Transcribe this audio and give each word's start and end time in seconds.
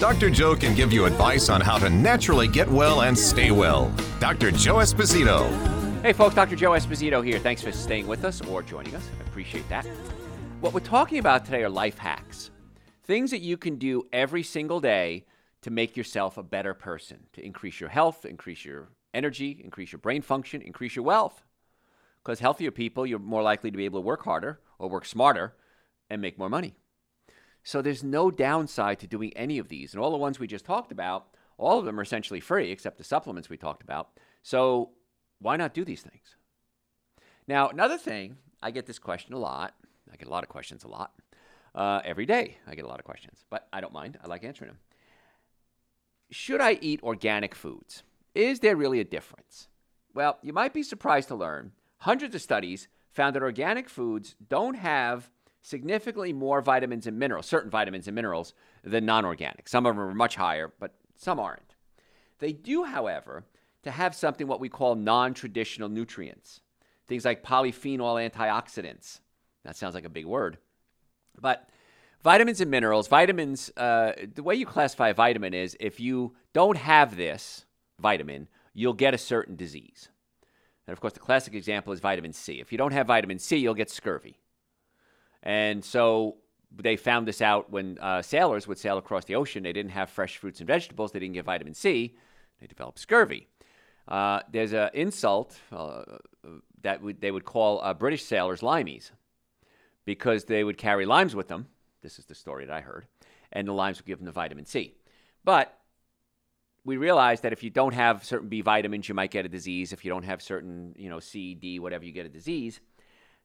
Dr. 0.00 0.30
Joe 0.30 0.56
can 0.56 0.74
give 0.74 0.94
you 0.94 1.04
advice 1.04 1.50
on 1.50 1.60
how 1.60 1.76
to 1.76 1.90
naturally 1.90 2.48
get 2.48 2.66
well 2.66 3.02
and 3.02 3.16
stay 3.16 3.50
well. 3.50 3.92
Dr. 4.18 4.50
Joe 4.50 4.76
Esposito. 4.76 5.46
Hey, 6.00 6.14
folks, 6.14 6.34
Dr. 6.34 6.56
Joe 6.56 6.70
Esposito 6.70 7.22
here. 7.22 7.38
Thanks 7.38 7.60
for 7.60 7.70
staying 7.70 8.06
with 8.06 8.24
us 8.24 8.40
or 8.40 8.62
joining 8.62 8.94
us. 8.94 9.06
I 9.20 9.28
appreciate 9.28 9.68
that. 9.68 9.84
What 10.62 10.72
we're 10.72 10.80
talking 10.80 11.18
about 11.18 11.44
today 11.44 11.62
are 11.64 11.68
life 11.68 11.98
hacks 11.98 12.50
things 13.04 13.30
that 13.30 13.42
you 13.42 13.58
can 13.58 13.76
do 13.76 14.06
every 14.10 14.42
single 14.42 14.80
day 14.80 15.26
to 15.60 15.70
make 15.70 15.98
yourself 15.98 16.38
a 16.38 16.42
better 16.42 16.72
person, 16.72 17.18
to 17.34 17.44
increase 17.44 17.78
your 17.78 17.90
health, 17.90 18.24
increase 18.24 18.64
your 18.64 18.88
energy, 19.12 19.60
increase 19.62 19.92
your 19.92 19.98
brain 19.98 20.22
function, 20.22 20.62
increase 20.62 20.96
your 20.96 21.04
wealth. 21.04 21.44
Because 22.22 22.40
healthier 22.40 22.70
people, 22.70 23.04
you're 23.04 23.18
more 23.18 23.42
likely 23.42 23.70
to 23.70 23.76
be 23.76 23.84
able 23.84 24.00
to 24.00 24.06
work 24.06 24.24
harder 24.24 24.60
or 24.78 24.88
work 24.88 25.04
smarter 25.04 25.56
and 26.08 26.22
make 26.22 26.38
more 26.38 26.48
money. 26.48 26.74
So 27.62 27.82
there's 27.82 28.02
no 28.02 28.30
downside 28.30 28.98
to 29.00 29.06
doing 29.06 29.32
any 29.36 29.58
of 29.58 29.68
these. 29.68 29.92
And 29.92 30.02
all 30.02 30.10
the 30.10 30.16
ones 30.16 30.38
we 30.38 30.46
just 30.46 30.64
talked 30.64 30.92
about, 30.92 31.26
all 31.58 31.78
of 31.78 31.84
them 31.84 31.98
are 31.98 32.02
essentially 32.02 32.40
free 32.40 32.70
except 32.70 32.98
the 32.98 33.04
supplements 33.04 33.50
we 33.50 33.56
talked 33.56 33.82
about. 33.82 34.10
So 34.42 34.90
why 35.38 35.56
not 35.56 35.74
do 35.74 35.84
these 35.84 36.02
things? 36.02 36.36
Now, 37.46 37.68
another 37.68 37.98
thing, 37.98 38.36
I 38.62 38.70
get 38.70 38.86
this 38.86 38.98
question 38.98 39.34
a 39.34 39.38
lot. 39.38 39.74
I 40.12 40.16
get 40.16 40.28
a 40.28 40.30
lot 40.30 40.42
of 40.42 40.48
questions 40.48 40.84
a 40.84 40.88
lot. 40.88 41.12
Uh, 41.74 42.00
every 42.04 42.26
day, 42.26 42.58
I 42.66 42.74
get 42.74 42.84
a 42.84 42.88
lot 42.88 42.98
of 42.98 43.04
questions, 43.04 43.44
but 43.50 43.68
I 43.72 43.80
don't 43.80 43.92
mind. 43.92 44.18
I 44.22 44.26
like 44.26 44.44
answering 44.44 44.70
them. 44.70 44.78
Should 46.30 46.60
I 46.60 46.78
eat 46.80 47.02
organic 47.02 47.54
foods? 47.54 48.02
Is 48.34 48.60
there 48.60 48.76
really 48.76 49.00
a 49.00 49.04
difference? 49.04 49.68
Well, 50.14 50.38
you 50.42 50.52
might 50.52 50.72
be 50.72 50.82
surprised 50.82 51.28
to 51.28 51.34
learn 51.34 51.72
hundreds 51.98 52.34
of 52.34 52.42
studies 52.42 52.88
found 53.10 53.34
that 53.34 53.42
organic 53.42 53.88
foods 53.88 54.36
don't 54.48 54.74
have 54.74 55.30
significantly 55.62 56.32
more 56.32 56.60
vitamins 56.60 57.06
and 57.06 57.18
minerals, 57.18 57.46
certain 57.46 57.70
vitamins 57.70 58.06
and 58.06 58.14
minerals, 58.14 58.54
than 58.82 59.04
non 59.04 59.24
organic. 59.24 59.68
Some 59.68 59.86
of 59.86 59.94
them 59.94 60.04
are 60.04 60.14
much 60.14 60.36
higher, 60.36 60.72
but 60.78 60.94
some 61.16 61.38
aren't. 61.38 61.74
They 62.38 62.52
do, 62.52 62.84
however, 62.84 63.44
to 63.82 63.90
have 63.90 64.14
something 64.14 64.46
what 64.46 64.60
we 64.60 64.68
call 64.68 64.94
non 64.94 65.34
traditional 65.34 65.88
nutrients, 65.88 66.60
things 67.08 67.24
like 67.24 67.44
polyphenol 67.44 68.30
antioxidants. 68.30 69.20
That 69.64 69.76
sounds 69.76 69.94
like 69.94 70.04
a 70.04 70.10
big 70.10 70.26
word. 70.26 70.58
But 71.38 71.68
vitamins 72.22 72.60
and 72.60 72.70
minerals, 72.70 73.08
vitamins, 73.08 73.70
uh, 73.76 74.12
the 74.34 74.42
way 74.42 74.54
you 74.54 74.66
classify 74.66 75.10
a 75.10 75.14
vitamin 75.14 75.54
is 75.54 75.76
if 75.80 76.00
you 76.00 76.34
don't 76.52 76.78
have 76.78 77.16
this 77.16 77.66
vitamin, 77.98 78.48
you'll 78.74 78.94
get 78.94 79.14
a 79.14 79.18
certain 79.18 79.56
disease. 79.56 80.08
And 80.86 80.92
of 80.92 81.00
course, 81.00 81.12
the 81.12 81.20
classic 81.20 81.54
example 81.54 81.92
is 81.92 82.00
vitamin 82.00 82.32
C. 82.32 82.60
If 82.60 82.72
you 82.72 82.78
don't 82.78 82.92
have 82.92 83.06
vitamin 83.06 83.38
C, 83.38 83.56
you'll 83.56 83.74
get 83.74 83.90
scurvy. 83.90 84.39
And 85.42 85.84
so 85.84 86.36
they 86.74 86.96
found 86.96 87.26
this 87.26 87.40
out 87.40 87.70
when 87.70 87.98
uh, 87.98 88.22
sailors 88.22 88.66
would 88.68 88.78
sail 88.78 88.98
across 88.98 89.24
the 89.24 89.34
ocean. 89.34 89.62
They 89.62 89.72
didn't 89.72 89.92
have 89.92 90.10
fresh 90.10 90.36
fruits 90.36 90.60
and 90.60 90.66
vegetables. 90.66 91.12
They 91.12 91.18
didn't 91.18 91.34
get 91.34 91.44
vitamin 91.44 91.74
C. 91.74 92.16
They 92.60 92.66
developed 92.66 92.98
scurvy. 92.98 93.48
Uh, 94.06 94.40
there's 94.50 94.72
an 94.72 94.90
insult 94.94 95.56
uh, 95.72 96.02
that 96.82 97.00
they 97.20 97.30
would 97.30 97.44
call 97.44 97.80
uh, 97.82 97.94
British 97.94 98.24
sailors 98.24 98.60
limeys 98.60 99.10
because 100.04 100.44
they 100.44 100.64
would 100.64 100.78
carry 100.78 101.06
limes 101.06 101.34
with 101.34 101.48
them. 101.48 101.66
This 102.02 102.18
is 102.18 102.26
the 102.26 102.34
story 102.34 102.66
that 102.66 102.74
I 102.74 102.80
heard. 102.80 103.06
And 103.52 103.66
the 103.66 103.72
limes 103.72 103.98
would 103.98 104.06
give 104.06 104.18
them 104.18 104.26
the 104.26 104.32
vitamin 104.32 104.66
C. 104.66 104.94
But 105.44 105.76
we 106.84 106.96
realized 106.96 107.42
that 107.42 107.52
if 107.52 107.62
you 107.62 107.70
don't 107.70 107.94
have 107.94 108.24
certain 108.24 108.48
B 108.48 108.62
vitamins, 108.62 109.08
you 109.08 109.14
might 109.14 109.30
get 109.30 109.44
a 109.44 109.48
disease. 109.48 109.92
If 109.92 110.04
you 110.04 110.10
don't 110.10 110.24
have 110.24 110.40
certain, 110.40 110.94
you 110.96 111.10
know, 111.10 111.20
C, 111.20 111.54
D, 111.54 111.78
whatever, 111.78 112.04
you 112.04 112.12
get 112.12 112.26
a 112.26 112.30
disease. 112.30 112.80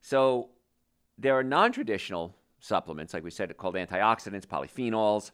So 0.02 0.50
there 1.18 1.38
are 1.38 1.44
non 1.44 1.72
traditional 1.72 2.36
supplements, 2.60 3.14
like 3.14 3.24
we 3.24 3.32
said, 3.32 3.56
called 3.58 3.76
antioxidants, 3.76 4.46
polyphenols, 4.46 5.32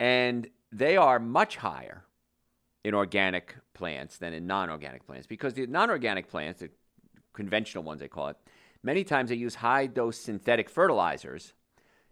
and 0.00 0.48
they 0.72 0.96
are 0.96 1.18
much 1.18 1.56
higher 1.56 2.04
in 2.84 2.94
organic 2.94 3.56
plants 3.72 4.18
than 4.18 4.32
in 4.32 4.46
non 4.46 4.70
organic 4.70 5.06
plants 5.06 5.26
because 5.26 5.54
the 5.54 5.66
non 5.66 5.90
organic 5.90 6.28
plants, 6.28 6.60
the 6.60 6.70
conventional 7.32 7.84
ones 7.84 8.00
they 8.00 8.08
call 8.08 8.28
it, 8.28 8.36
many 8.82 9.04
times 9.04 9.30
they 9.30 9.36
use 9.36 9.56
high 9.56 9.86
dose 9.86 10.18
synthetic 10.18 10.68
fertilizers 10.68 11.52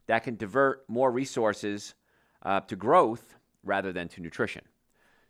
that 0.07 0.25
can 0.25 0.37
divert 0.37 0.85
more 0.89 1.11
resources 1.11 1.95
uh, 2.43 2.61
to 2.61 2.77
growth 2.77 3.37
rather 3.63 3.93
than 3.93 4.09
to 4.09 4.21
nutrition. 4.21 4.63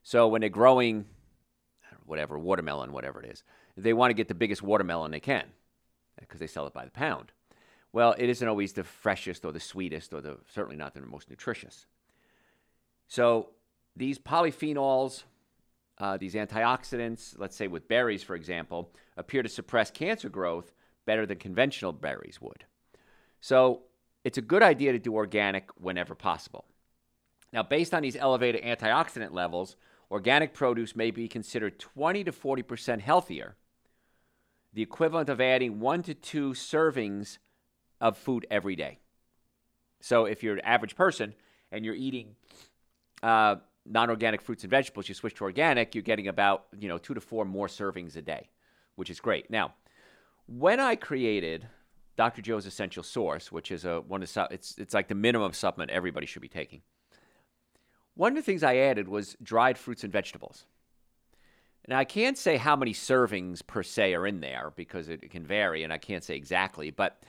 So 0.02 0.28
when 0.28 0.40
they're 0.40 0.50
growing, 0.50 1.04
whatever, 2.06 2.38
watermelon, 2.38 2.92
whatever 2.92 3.22
it 3.22 3.30
is, 3.30 3.44
they 3.76 3.92
want 3.92 4.10
to 4.10 4.14
get 4.14 4.28
the 4.28 4.34
biggest 4.34 4.62
watermelon 4.62 5.10
they 5.10 5.20
can 5.20 5.44
because 6.18 6.40
they 6.40 6.46
sell 6.46 6.66
it 6.66 6.72
by 6.72 6.84
the 6.84 6.90
pound. 6.90 7.32
Well, 7.92 8.14
it 8.18 8.28
isn't 8.28 8.46
always 8.46 8.72
the 8.72 8.84
freshest 8.84 9.44
or 9.44 9.52
the 9.52 9.60
sweetest 9.60 10.12
or 10.12 10.20
the 10.20 10.38
certainly 10.52 10.76
not 10.76 10.94
the 10.94 11.02
most 11.02 11.28
nutritious. 11.28 11.86
So 13.06 13.50
these 13.94 14.18
polyphenols, 14.18 15.24
uh, 15.98 16.16
these 16.16 16.34
antioxidants, 16.34 17.34
let's 17.38 17.56
say 17.56 17.68
with 17.68 17.88
berries, 17.88 18.22
for 18.22 18.34
example, 18.34 18.90
appear 19.16 19.42
to 19.42 19.48
suppress 19.48 19.90
cancer 19.90 20.30
growth 20.30 20.72
better 21.04 21.26
than 21.26 21.38
conventional 21.38 21.92
berries 21.92 22.40
would. 22.40 22.64
So 23.40 23.82
it's 24.24 24.38
a 24.38 24.42
good 24.42 24.62
idea 24.62 24.92
to 24.92 24.98
do 24.98 25.14
organic 25.14 25.68
whenever 25.78 26.14
possible. 26.14 26.64
Now, 27.52 27.62
based 27.62 27.92
on 27.92 28.02
these 28.02 28.16
elevated 28.16 28.62
antioxidant 28.62 29.32
levels, 29.32 29.76
organic 30.10 30.54
produce 30.54 30.96
may 30.96 31.10
be 31.10 31.28
considered 31.28 31.78
20 31.78 32.24
to 32.24 32.32
40% 32.32 33.00
healthier, 33.00 33.56
the 34.72 34.82
equivalent 34.82 35.28
of 35.28 35.40
adding 35.40 35.80
one 35.80 36.02
to 36.04 36.14
two 36.14 36.52
servings 36.52 37.36
of 38.02 38.18
food 38.18 38.46
every 38.50 38.76
day. 38.76 38.98
So 40.00 40.26
if 40.26 40.42
you're 40.42 40.54
an 40.54 40.60
average 40.60 40.96
person 40.96 41.32
and 41.70 41.84
you're 41.84 41.94
eating 41.94 42.34
uh, 43.22 43.56
non-organic 43.86 44.42
fruits 44.42 44.64
and 44.64 44.70
vegetables, 44.70 45.08
you 45.08 45.14
switch 45.14 45.36
to 45.36 45.44
organic, 45.44 45.94
you're 45.94 46.02
getting 46.02 46.28
about 46.28 46.66
you 46.78 46.88
know 46.88 46.98
two 46.98 47.14
to 47.14 47.20
four 47.20 47.46
more 47.46 47.68
servings 47.68 48.16
a 48.16 48.22
day, 48.22 48.50
which 48.96 49.08
is 49.08 49.20
great. 49.20 49.50
Now, 49.50 49.72
when 50.46 50.80
I 50.80 50.96
created 50.96 51.66
Dr. 52.16 52.42
Joe's 52.42 52.66
Essential 52.66 53.02
Source, 53.02 53.50
which 53.50 53.70
is 53.70 53.84
a 53.84 54.00
one 54.00 54.22
of 54.22 54.36
it's 54.50 54.76
it's 54.76 54.92
like 54.92 55.08
the 55.08 55.14
minimum 55.14 55.52
supplement 55.52 55.90
everybody 55.90 56.26
should 56.26 56.42
be 56.42 56.48
taking. 56.48 56.82
One 58.14 58.32
of 58.32 58.36
the 58.36 58.42
things 58.42 58.62
I 58.62 58.76
added 58.76 59.08
was 59.08 59.36
dried 59.42 59.78
fruits 59.78 60.04
and 60.04 60.12
vegetables. 60.12 60.66
Now, 61.88 61.98
I 61.98 62.04
can't 62.04 62.36
say 62.36 62.58
how 62.58 62.76
many 62.76 62.92
servings 62.92 63.66
per 63.66 63.82
se 63.82 64.14
are 64.14 64.26
in 64.26 64.40
there 64.40 64.72
because 64.76 65.08
it 65.08 65.30
can 65.30 65.44
vary, 65.44 65.82
and 65.82 65.92
I 65.92 65.98
can't 65.98 66.22
say 66.22 66.36
exactly, 66.36 66.90
but 66.90 67.22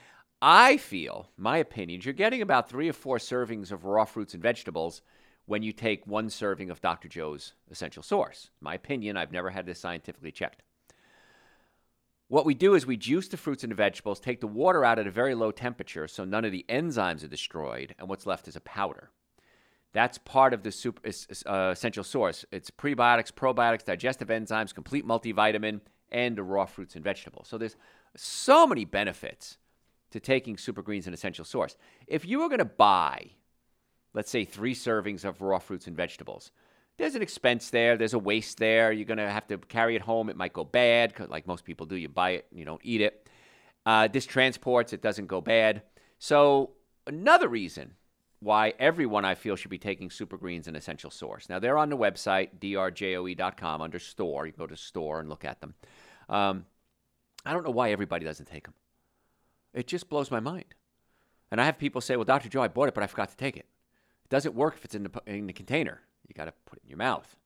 I 0.46 0.76
feel, 0.76 1.30
my 1.38 1.56
opinion, 1.56 2.02
you're 2.04 2.12
getting 2.12 2.42
about 2.42 2.68
three 2.68 2.86
or 2.86 2.92
four 2.92 3.16
servings 3.16 3.72
of 3.72 3.86
raw 3.86 4.04
fruits 4.04 4.34
and 4.34 4.42
vegetables 4.42 5.00
when 5.46 5.62
you 5.62 5.72
take 5.72 6.06
one 6.06 6.28
serving 6.28 6.68
of 6.68 6.82
Dr. 6.82 7.08
Joe's 7.08 7.54
essential 7.70 8.02
source. 8.02 8.50
My 8.60 8.74
opinion, 8.74 9.16
I've 9.16 9.32
never 9.32 9.48
had 9.48 9.64
this 9.64 9.80
scientifically 9.80 10.32
checked. 10.32 10.62
What 12.28 12.44
we 12.44 12.52
do 12.52 12.74
is 12.74 12.84
we 12.84 12.98
juice 12.98 13.26
the 13.26 13.38
fruits 13.38 13.64
and 13.64 13.70
the 13.70 13.74
vegetables, 13.74 14.20
take 14.20 14.42
the 14.42 14.46
water 14.46 14.84
out 14.84 14.98
at 14.98 15.06
a 15.06 15.10
very 15.10 15.34
low 15.34 15.50
temperature 15.50 16.06
so 16.06 16.26
none 16.26 16.44
of 16.44 16.52
the 16.52 16.66
enzymes 16.68 17.24
are 17.24 17.28
destroyed, 17.28 17.94
and 17.98 18.06
what's 18.06 18.26
left 18.26 18.46
is 18.46 18.54
a 18.54 18.60
powder. 18.60 19.08
That's 19.94 20.18
part 20.18 20.52
of 20.52 20.62
the 20.62 20.72
super, 20.72 21.08
uh, 21.46 21.70
essential 21.72 22.04
source. 22.04 22.44
It's 22.52 22.70
prebiotics, 22.70 23.32
probiotics, 23.32 23.86
digestive 23.86 24.28
enzymes, 24.28 24.74
complete 24.74 25.06
multivitamin, 25.06 25.80
and 26.12 26.36
the 26.36 26.42
raw 26.42 26.66
fruits 26.66 26.96
and 26.96 27.02
vegetables. 27.02 27.48
So 27.48 27.56
there's 27.56 27.76
so 28.14 28.66
many 28.66 28.84
benefits 28.84 29.56
to 30.14 30.20
taking 30.20 30.56
super 30.56 30.80
greens 30.80 31.06
and 31.06 31.14
essential 31.14 31.44
source. 31.44 31.76
If 32.06 32.24
you 32.24 32.38
were 32.38 32.48
going 32.48 32.60
to 32.60 32.64
buy, 32.64 33.30
let's 34.12 34.30
say, 34.30 34.44
three 34.44 34.72
servings 34.72 35.24
of 35.24 35.42
raw 35.42 35.58
fruits 35.58 35.88
and 35.88 35.96
vegetables, 35.96 36.52
there's 36.98 37.16
an 37.16 37.22
expense 37.22 37.70
there. 37.70 37.96
There's 37.96 38.14
a 38.14 38.18
waste 38.20 38.58
there. 38.58 38.92
You're 38.92 39.06
going 39.06 39.18
to 39.18 39.28
have 39.28 39.48
to 39.48 39.58
carry 39.58 39.96
it 39.96 40.02
home. 40.02 40.30
It 40.30 40.36
might 40.36 40.52
go 40.52 40.62
bad, 40.62 41.14
like 41.28 41.48
most 41.48 41.64
people 41.64 41.84
do. 41.84 41.96
You 41.96 42.08
buy 42.08 42.30
it, 42.30 42.46
and 42.50 42.60
you 42.60 42.64
don't 42.64 42.80
eat 42.84 43.00
it. 43.00 43.28
Uh, 43.84 44.06
this 44.06 44.24
transports, 44.24 44.92
it 44.92 45.02
doesn't 45.02 45.26
go 45.26 45.40
bad. 45.40 45.82
So, 46.20 46.70
another 47.08 47.48
reason 47.48 47.94
why 48.38 48.74
everyone 48.78 49.24
I 49.24 49.34
feel 49.34 49.56
should 49.56 49.72
be 49.72 49.78
taking 49.78 50.10
super 50.10 50.36
greens 50.36 50.68
and 50.68 50.76
essential 50.76 51.10
source. 51.10 51.48
Now, 51.48 51.58
they're 51.58 51.76
on 51.76 51.90
the 51.90 51.96
website, 51.96 52.60
drjoe.com, 52.60 53.82
under 53.82 53.98
store. 53.98 54.46
You 54.46 54.52
go 54.52 54.68
to 54.68 54.76
store 54.76 55.18
and 55.18 55.28
look 55.28 55.44
at 55.44 55.60
them. 55.60 55.74
Um, 56.28 56.66
I 57.44 57.52
don't 57.52 57.64
know 57.64 57.72
why 57.72 57.90
everybody 57.90 58.24
doesn't 58.24 58.46
take 58.46 58.62
them. 58.62 58.74
It 59.74 59.86
just 59.86 60.08
blows 60.08 60.30
my 60.30 60.40
mind. 60.40 60.74
And 61.50 61.60
I 61.60 61.66
have 61.66 61.78
people 61.78 62.00
say, 62.00 62.16
well, 62.16 62.24
Dr. 62.24 62.48
Joe, 62.48 62.62
I 62.62 62.68
bought 62.68 62.88
it, 62.88 62.94
but 62.94 63.02
I 63.02 63.06
forgot 63.06 63.30
to 63.30 63.36
take 63.36 63.56
it. 63.56 63.66
It 64.24 64.30
doesn't 64.30 64.54
work 64.54 64.74
if 64.76 64.84
it's 64.84 64.94
in 64.94 65.04
the, 65.04 65.22
in 65.26 65.46
the 65.46 65.52
container. 65.52 66.00
You 66.26 66.34
got 66.34 66.46
to 66.46 66.54
put 66.66 66.78
it 66.78 66.82
in 66.84 66.88
your 66.88 66.98
mouth. 66.98 67.36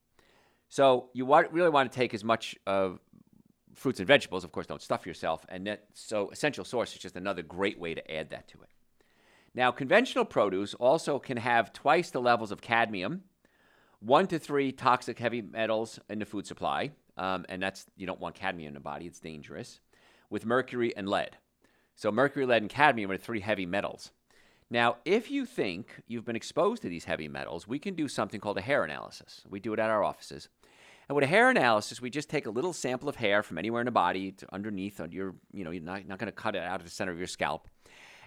So 0.69 1.09
you 1.15 1.27
wa- 1.27 1.45
really 1.51 1.71
want 1.71 1.91
to 1.91 1.97
take 1.97 2.15
as 2.15 2.23
much 2.23 2.55
of 2.67 3.01
fruits 3.75 3.99
and 3.99 4.07
vegetables. 4.07 4.45
Of 4.45 4.53
course, 4.53 4.67
don't 4.67 4.83
stuff 4.83 5.07
yourself. 5.07 5.45
And 5.49 5.67
that, 5.67 5.87
so 5.95 6.31
essential 6.31 6.65
source 6.65 6.93
is 6.93 7.01
just 7.01 7.17
another 7.17 7.43
great 7.43 7.79
way 7.79 7.95
to 7.95 8.11
add 8.15 8.31
that 8.31 8.49
to 8.49 8.59
it. 8.63 8.69
Now, 9.55 9.71
conventional 9.71 10.25
produce 10.25 10.75
also 10.75 11.19
can 11.19 11.39
have 11.39 11.73
twice 11.73 12.11
the 12.11 12.21
levels 12.21 12.53
of 12.53 12.61
cadmium, 12.61 13.23
one 14.01 14.27
to 14.29 14.39
three 14.39 14.73
toxic 14.73 15.19
heavy 15.19 15.43
metals 15.43 15.99
in 16.09 16.19
the 16.19 16.27
food 16.27 16.47
supply, 16.47 16.93
um, 17.17 17.45
and 17.49 17.61
that's 17.61 17.87
you 17.97 18.07
don't 18.07 18.21
want 18.21 18.37
cadmium 18.37 18.69
in 18.69 18.75
the 18.75 18.81
body; 18.81 19.07
it's 19.07 19.19
dangerous. 19.19 19.81
With 20.31 20.47
mercury 20.47 20.95
and 20.97 21.09
lead. 21.09 21.37
So 21.99 22.13
mercury, 22.13 22.47
lead, 22.47 22.63
and 22.63 22.71
cadmium 22.71 23.11
are 23.11 23.17
three 23.17 23.41
heavy 23.41 23.67
metals. 23.67 24.13
Now, 24.71 24.99
if 25.05 25.33
you 25.33 25.45
think 25.45 26.01
you've 26.07 26.25
been 26.25 26.37
exposed 26.37 26.83
to 26.83 26.89
these 26.89 27.07
heavy 27.07 27.27
metals, 27.27 27.67
we 27.67 27.81
can 27.81 27.97
do 27.97 28.07
something 28.07 28.39
called 28.39 28.57
a 28.57 28.61
hair 28.61 28.85
analysis. 28.85 29.43
We 29.51 29.59
do 29.59 29.73
it 29.73 29.81
at 29.81 29.91
our 29.91 30.05
offices. 30.05 30.49
And 31.09 31.17
with 31.17 31.25
a 31.25 31.29
hair 31.29 31.51
analysis, 31.51 32.01
we 32.01 32.09
just 32.09 32.31
take 32.31 32.47
a 32.47 32.51
little 32.51 32.73
sample 32.73 33.09
of 33.09 33.17
hair 33.17 33.43
from 33.43 33.59
anywhere 33.59 33.81
in 33.81 33.87
the 33.87 33.91
body 33.91 34.31
to 34.31 34.55
underneath 34.55 35.01
your, 35.11 35.35
you 35.53 35.65
know, 35.65 35.73
you're 35.73 35.83
not, 35.83 36.07
not 36.07 36.21
going 36.21 36.27
to 36.27 36.33
cut 36.33 36.55
it 36.55 36.63
out 36.63 36.79
of 36.79 36.85
the 36.85 36.93
center 36.93 37.11
of 37.11 37.19
your 37.19 37.27
scalp. 37.27 37.67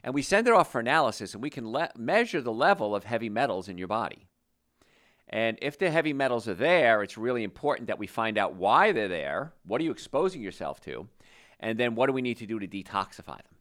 And 0.03 0.13
we 0.13 0.21
send 0.21 0.49
it 0.49 0.53
off 0.53 0.69
for 0.69 0.81
analysis, 0.81 1.33
and 1.33 1.41
we 1.41 1.49
can 1.49 1.71
le- 1.71 1.91
measure 1.95 2.41
the 2.41 2.51
level 2.51 2.93
of 2.93 3.05
heavy 3.05 3.29
metals 3.29 3.69
in 3.69 3.77
your 3.77 3.87
body. 3.87 4.27
And 5.29 5.57
if 5.61 5.79
the 5.79 5.89
heavy 5.89 6.11
metals 6.11 6.45
are 6.49 6.55
there, 6.55 7.03
it's 7.03 7.17
really 7.17 7.45
important 7.45 7.87
that 7.87 7.99
we 7.99 8.07
find 8.07 8.37
out 8.37 8.55
why 8.55 8.91
they're 8.91 9.07
there. 9.07 9.53
What 9.65 9.79
are 9.79 9.85
you 9.85 9.91
exposing 9.91 10.41
yourself 10.41 10.81
to? 10.81 11.07
And 11.61 11.79
then 11.79 11.95
what 11.95 12.07
do 12.07 12.13
we 12.13 12.21
need 12.21 12.39
to 12.39 12.45
do 12.45 12.59
to 12.59 12.67
detoxify 12.67 13.37
them? 13.37 13.60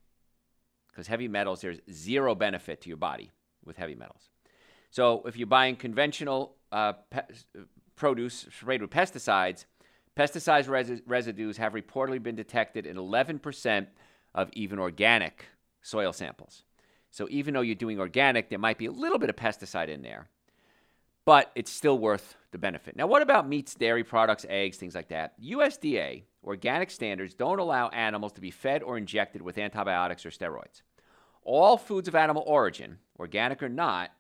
Because 0.90 1.06
heavy 1.06 1.28
metals, 1.28 1.60
there's 1.60 1.80
zero 1.90 2.34
benefit 2.34 2.80
to 2.82 2.88
your 2.88 2.96
body 2.96 3.30
with 3.64 3.76
heavy 3.76 3.94
metals. 3.94 4.30
So 4.90 5.22
if 5.24 5.36
you're 5.36 5.46
buying 5.46 5.76
conventional 5.76 6.56
uh, 6.72 6.94
pe- 7.10 7.22
produce 7.96 8.46
sprayed 8.58 8.82
with 8.82 8.90
pesticides, 8.90 9.64
pesticide 10.16 10.68
res- 10.68 11.02
residues 11.06 11.56
have 11.58 11.74
reportedly 11.74 12.22
been 12.22 12.34
detected 12.34 12.86
in 12.86 12.96
11% 12.96 13.86
of 14.34 14.50
even 14.52 14.78
organic 14.78 15.46
soil 15.82 16.12
samples. 16.12 16.64
So 17.10 17.26
even 17.30 17.54
though 17.54 17.60
you're 17.60 17.74
doing 17.74 17.98
organic, 17.98 18.50
there 18.50 18.58
might 18.58 18.78
be 18.78 18.86
a 18.86 18.92
little 18.92 19.18
bit 19.18 19.30
of 19.30 19.36
pesticide 19.36 19.88
in 19.88 20.02
there, 20.02 20.28
but 21.30 21.52
it's 21.54 21.70
still 21.70 21.96
worth 21.96 22.34
the 22.50 22.58
benefit. 22.58 22.96
Now, 22.96 23.06
what 23.06 23.22
about 23.22 23.46
meats, 23.46 23.76
dairy 23.76 24.02
products, 24.02 24.44
eggs, 24.48 24.78
things 24.78 24.96
like 24.96 25.10
that? 25.10 25.40
USDA 25.40 26.24
organic 26.42 26.90
standards 26.90 27.34
don't 27.34 27.60
allow 27.60 27.88
animals 27.90 28.32
to 28.32 28.40
be 28.40 28.50
fed 28.50 28.82
or 28.82 28.98
injected 28.98 29.40
with 29.40 29.56
antibiotics 29.56 30.26
or 30.26 30.30
steroids. 30.30 30.82
All 31.44 31.76
foods 31.76 32.08
of 32.08 32.16
animal 32.16 32.42
origin, 32.48 32.98
organic 33.16 33.62
or 33.62 33.68
not, 33.68 34.10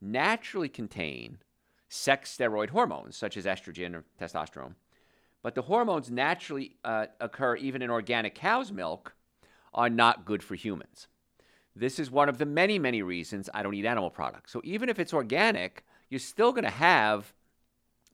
naturally 0.00 0.68
contain 0.68 1.38
sex 1.88 2.36
steroid 2.38 2.70
hormones, 2.70 3.16
such 3.16 3.36
as 3.36 3.46
estrogen 3.46 3.92
or 3.96 4.04
testosterone. 4.20 4.76
But 5.42 5.56
the 5.56 5.62
hormones 5.62 6.08
naturally 6.08 6.76
uh, 6.84 7.06
occur 7.20 7.56
even 7.56 7.82
in 7.82 7.90
organic 7.90 8.36
cow's 8.36 8.70
milk 8.70 9.16
are 9.72 9.90
not 9.90 10.24
good 10.24 10.44
for 10.44 10.54
humans. 10.54 11.08
This 11.74 11.98
is 11.98 12.12
one 12.12 12.28
of 12.28 12.38
the 12.38 12.46
many, 12.46 12.78
many 12.78 13.02
reasons 13.02 13.50
I 13.52 13.64
don't 13.64 13.74
eat 13.74 13.86
animal 13.86 14.10
products. 14.10 14.52
So 14.52 14.60
even 14.62 14.88
if 14.88 15.00
it's 15.00 15.12
organic, 15.12 15.84
you're 16.14 16.20
still 16.20 16.52
going 16.52 16.62
to 16.62 16.70
have 16.70 17.34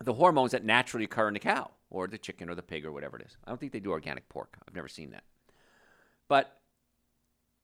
the 0.02 0.14
hormones 0.14 0.52
that 0.52 0.64
naturally 0.64 1.04
occur 1.04 1.28
in 1.28 1.34
the 1.34 1.38
cow 1.40 1.70
or 1.90 2.06
the 2.06 2.16
chicken 2.16 2.48
or 2.48 2.54
the 2.54 2.62
pig 2.62 2.86
or 2.86 2.92
whatever 2.92 3.18
it 3.18 3.26
is. 3.26 3.36
I 3.44 3.50
don't 3.50 3.60
think 3.60 3.72
they 3.72 3.78
do 3.78 3.90
organic 3.90 4.26
pork. 4.30 4.56
I've 4.66 4.74
never 4.74 4.88
seen 4.88 5.10
that. 5.10 5.24
But 6.26 6.58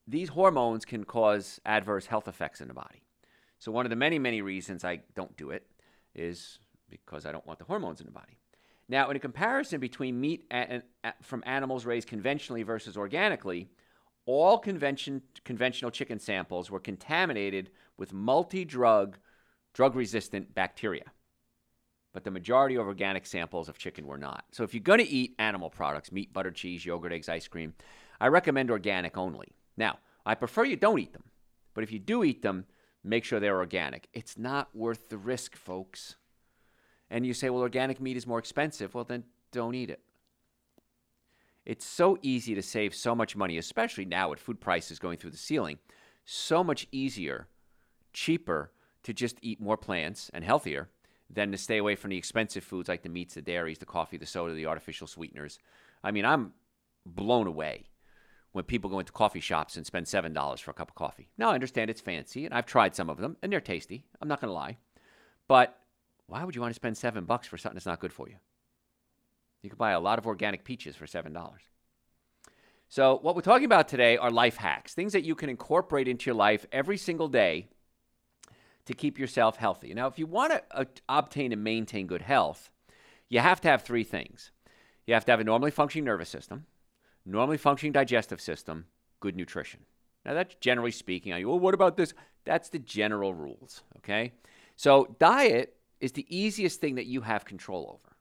these 0.07 0.29
hormones 0.29 0.85
can 0.85 1.05
cause 1.05 1.59
adverse 1.65 2.05
health 2.05 2.29
effects 2.29 2.61
in 2.61 2.69
the 2.69 2.75
body. 2.75 3.03
So 3.59 3.73
one 3.73 3.87
of 3.87 3.91
the 3.91 3.97
many, 3.97 4.19
many 4.19 4.43
reasons 4.43 4.85
I 4.85 5.01
don't 5.15 5.35
do 5.39 5.53
it 5.53 5.67
is 6.15 6.59
because 6.91 7.25
I 7.25 7.33
don't 7.33 7.47
want 7.47 7.59
the 7.59 7.65
hormones 7.65 8.01
in 8.01 8.07
the 8.07 8.13
body. 8.13 8.37
Now, 8.91 9.09
in 9.09 9.17
a 9.17 9.21
comparison 9.21 9.81
between 9.81 10.21
meat 10.21 10.45
and, 10.51 10.83
and, 11.03 11.15
from 11.23 11.43
animals 11.47 11.87
raised 11.87 12.09
conventionally 12.09 12.63
versus 12.63 12.99
organically, 12.99 13.71
all 14.27 14.59
convention, 14.59 15.23
conventional 15.45 15.91
chicken 15.91 16.19
samples 16.19 16.71
were 16.71 16.79
contaminated 16.79 17.71
with 17.97 18.13
multi 18.13 18.67
drug, 18.67 19.17
drug 19.77 19.95
resistant 19.95 20.55
bacteria. 20.55 21.05
But 22.15 22.25
the 22.25 22.31
majority 22.31 22.77
of 22.77 22.87
organic 22.87 23.27
samples 23.27 23.69
of 23.69 23.77
chicken 23.77 24.07
were 24.07 24.17
not. 24.17 24.47
So 24.51 24.65
if 24.65 24.73
you're 24.73 24.81
going 24.81 25.05
to 25.05 25.09
eat 25.09 25.35
animal 25.39 25.69
products, 25.69 26.11
meat, 26.11 26.33
butter, 26.33 26.51
cheese, 26.51 26.87
yogurt, 26.87 27.13
eggs, 27.13 27.29
ice 27.29 27.47
cream, 27.47 27.75
I 28.19 28.29
recommend 28.29 28.71
organic 28.71 29.19
only. 29.19 29.49
Now, 29.77 29.99
I 30.25 30.35
prefer 30.35 30.65
you 30.65 30.77
don't 30.77 30.99
eat 30.99 31.13
them, 31.13 31.25
but 31.75 31.85
if 31.85 31.93
you 31.93 31.99
do 31.99 32.25
eat 32.25 32.41
them, 32.41 32.65
make 33.05 33.23
sure 33.23 33.39
they're 33.39 33.59
organic. 33.59 34.09
It's 34.15 34.39
not 34.39 34.75
worth 34.75 35.11
the 35.11 35.19
risk, 35.19 35.55
folks. 35.55 36.17
And 37.11 37.27
you 37.27 37.35
say, 37.35 37.51
well, 37.51 37.61
organic 37.61 38.01
meat 38.01 38.17
is 38.17 38.27
more 38.27 38.39
expensive. 38.39 38.95
Well, 38.95 39.05
then 39.05 39.25
don't 39.53 39.75
eat 39.75 39.91
it. 39.91 40.01
It's 41.67 41.85
so 41.85 42.17
easy 42.23 42.55
to 42.55 42.63
save 42.63 42.95
so 42.95 43.15
much 43.15 43.37
money, 43.37 43.59
especially 43.59 44.07
now 44.07 44.31
with 44.31 44.41
food 44.41 44.59
prices 44.59 44.99
going 44.99 45.19
through 45.19 45.33
the 45.33 45.37
ceiling. 45.37 45.81
So 46.25 46.65
much 46.65 46.89
easier, 46.93 47.49
cheaper 48.15 48.71
to 49.07 49.13
just 49.15 49.39
eat 49.41 49.61
more 49.61 49.77
plants 49.77 50.33
and 50.35 50.43
healthier 50.43 50.89
than 51.31 51.53
to 51.53 51.57
stay 51.57 51.77
away 51.77 51.95
from 51.95 52.11
the 52.11 52.17
expensive 52.17 52.65
foods 52.65 52.89
like 52.89 53.05
the 53.05 53.09
meats, 53.09 53.35
the 53.35 53.41
dairies, 53.41 53.79
the 53.79 53.87
coffee, 53.87 54.17
the 54.17 54.27
soda, 54.27 54.53
the 54.53 54.67
artificial 54.67 55.07
sweeteners. 55.07 55.61
I 56.03 56.11
mean, 56.11 56.25
I'm 56.25 56.55
blown 57.05 57.47
away 57.47 57.85
when 58.51 58.65
people 58.65 58.91
go 58.91 58.99
into 58.99 59.13
coffee 59.13 59.39
shops 59.39 59.77
and 59.77 59.87
spend 59.87 60.07
$7 60.07 60.59
for 60.59 60.73
a 60.73 60.75
cup 60.75 60.89
of 60.89 60.97
coffee. 60.97 61.29
Now, 61.39 61.51
I 61.51 61.55
understand 61.55 61.89
it's 61.89 62.01
fancy, 62.01 62.47
and 62.47 62.53
I've 62.53 62.67
tried 62.67 62.97
some 62.97 63.09
of 63.09 63.19
them, 63.19 63.37
and 63.43 63.53
they're 63.53 63.61
tasty. 63.61 64.05
I'm 64.21 64.27
not 64.27 64.41
going 64.41 64.49
to 64.49 64.55
lie. 64.55 64.77
But 65.47 65.79
why 66.27 66.43
would 66.43 66.57
you 66.57 66.61
want 66.61 66.73
to 66.73 66.77
spend 66.77 66.97
7 66.97 67.27
bucks 67.27 67.47
for 67.47 67.59
something 67.59 67.77
that's 67.77 67.87
not 67.87 68.01
good 68.01 68.13
for 68.13 68.29
you? 68.29 68.37
You 69.63 69.71
could 69.71 69.79
buy 69.79 69.93
a 69.93 70.01
lot 70.01 70.19
of 70.19 70.27
organic 70.27 70.65
peaches 70.65 70.97
for 70.97 71.07
$7. 71.07 71.33
So, 72.89 73.21
what 73.23 73.37
we're 73.37 73.43
talking 73.43 73.67
about 73.67 73.87
today 73.87 74.17
are 74.17 74.33
life 74.33 74.57
hacks, 74.57 74.95
things 74.95 75.13
that 75.13 75.23
you 75.23 75.37
can 75.37 75.49
incorporate 75.49 76.09
into 76.09 76.27
your 76.27 76.35
life 76.35 76.67
every 76.73 76.97
single 76.97 77.29
day 77.29 77.69
to 78.87 78.95
keep 78.95 79.19
yourself 79.19 79.57
healthy. 79.57 79.93
Now, 79.93 80.07
if 80.07 80.19
you 80.19 80.27
want 80.27 80.53
to 80.53 80.63
uh, 80.71 80.85
obtain 81.09 81.53
and 81.53 81.63
maintain 81.63 82.07
good 82.07 82.23
health, 82.23 82.71
you 83.29 83.41
have 83.41 83.61
to 83.63 83.69
have 83.69 83.83
three 83.83 84.05
things. 84.05 84.53
You 85.07 85.15
have 85.15 85.25
to 85.27 85.33
have 85.33 85.41
a 85.41 85.45
normally 85.45 85.71
functioning 85.71 86.05
nervous 86.05 86.29
system, 86.29 86.67
normally 87.25 87.59
functioning 87.59 87.93
digestive 87.93 88.41
system, 88.41 88.87
good 89.21 89.37
nutrition. 89.37 89.81
Now, 90.25 90.35
that's 90.35 90.55
generally 90.57 90.91
speaking. 90.91 91.33
I, 91.33 91.45
well, 91.45 91.59
what 91.59 91.75
about 91.75 91.97
this? 91.97 92.15
That's 92.45 92.69
the 92.69 92.79
general 92.79 93.35
rules, 93.35 93.83
okay? 93.99 94.33
So, 94.77 95.15
diet 95.19 95.77
is 96.01 96.13
the 96.13 96.27
easiest 96.29 96.81
thing 96.81 96.97
that 96.97 97.07
you 97.07 97.21
have 97.23 97.45
control 97.45 97.87
over. 97.89 98.17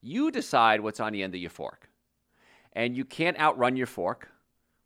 You 0.00 0.30
decide 0.30 0.80
what's 0.80 1.00
on 1.00 1.12
the 1.12 1.22
end 1.22 1.34
of 1.34 1.40
your 1.40 1.50
fork. 1.50 1.88
And 2.72 2.96
you 2.96 3.04
can't 3.04 3.38
outrun 3.38 3.76
your 3.76 3.86
fork, 3.86 4.28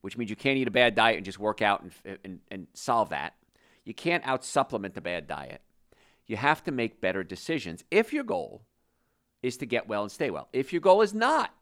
which 0.01 0.17
means 0.17 0.31
you 0.31 0.37
can't 0.37 0.59
eat 0.59 0.69
a 0.69 0.73
bad 0.73 0.95
diet 0.95 1.17
and 1.17 1.25
just 1.25 1.39
work 1.39 1.63
out 1.63 1.83
and, 1.83 2.19
and, 2.25 2.41
and 2.51 2.67
solve 2.75 3.11
that. 3.11 3.35
You 3.87 3.95
can't 3.95 4.27
out 4.27 4.45
supplement 4.45 4.95
the 4.95 5.01
bad 5.01 5.27
diet. 5.27 5.63
You 6.27 6.37
have 6.37 6.63
to 6.65 6.73
make 6.73 7.01
better 7.01 7.23
decisions 7.23 7.85
if 7.91 8.13
your 8.13 8.25
goal 8.25 8.67
is 9.43 9.57
to 9.59 9.67
get 9.67 9.89
well 9.89 10.03
and 10.03 10.11
stay 10.11 10.29
well. 10.29 10.49
If 10.53 10.73
your 10.73 10.81
goal 10.81 11.03
is 11.03 11.15
not 11.15 11.55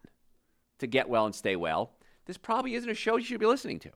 to 0.78 0.86
get 0.86 1.08
well 1.08 1.26
and 1.26 1.34
stay 1.34 1.54
well, 1.54 1.92
this 2.24 2.38
probably 2.38 2.74
isn't 2.74 2.90
a 2.90 2.94
show 2.94 3.16
you 3.16 3.24
should 3.24 3.40
be 3.40 3.46
listening 3.46 3.78
to. 3.80 3.90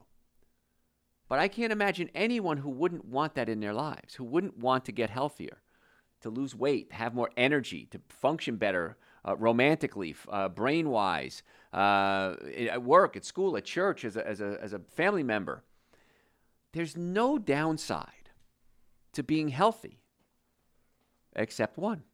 But 1.26 1.38
I 1.38 1.48
can't 1.48 1.72
imagine 1.72 2.10
anyone 2.14 2.58
who 2.58 2.68
wouldn't 2.68 3.06
want 3.06 3.34
that 3.34 3.48
in 3.48 3.60
their 3.60 3.72
lives, 3.72 4.14
who 4.14 4.24
wouldn't 4.24 4.58
want 4.58 4.84
to 4.84 4.92
get 4.92 5.08
healthier, 5.08 5.62
to 6.20 6.28
lose 6.28 6.54
weight, 6.54 6.92
have 6.92 7.14
more 7.14 7.30
energy, 7.36 7.86
to 7.92 8.00
function 8.08 8.56
better 8.56 8.98
uh, 9.26 9.36
romantically, 9.36 10.14
uh, 10.28 10.48
brain 10.50 10.90
wise, 10.90 11.42
uh, 11.72 12.34
at 12.56 12.82
work, 12.82 13.16
at 13.16 13.24
school, 13.24 13.56
at 13.56 13.64
church, 13.64 14.04
as 14.04 14.16
a, 14.16 14.26
as, 14.26 14.40
a, 14.42 14.58
as 14.60 14.72
a 14.74 14.80
family 14.80 15.22
member. 15.22 15.62
There's 16.72 16.96
no 16.96 17.38
downside 17.38 18.17
to 19.18 19.24
being 19.24 19.48
healthy 19.48 19.98
except 21.34 21.76
one. 21.76 22.04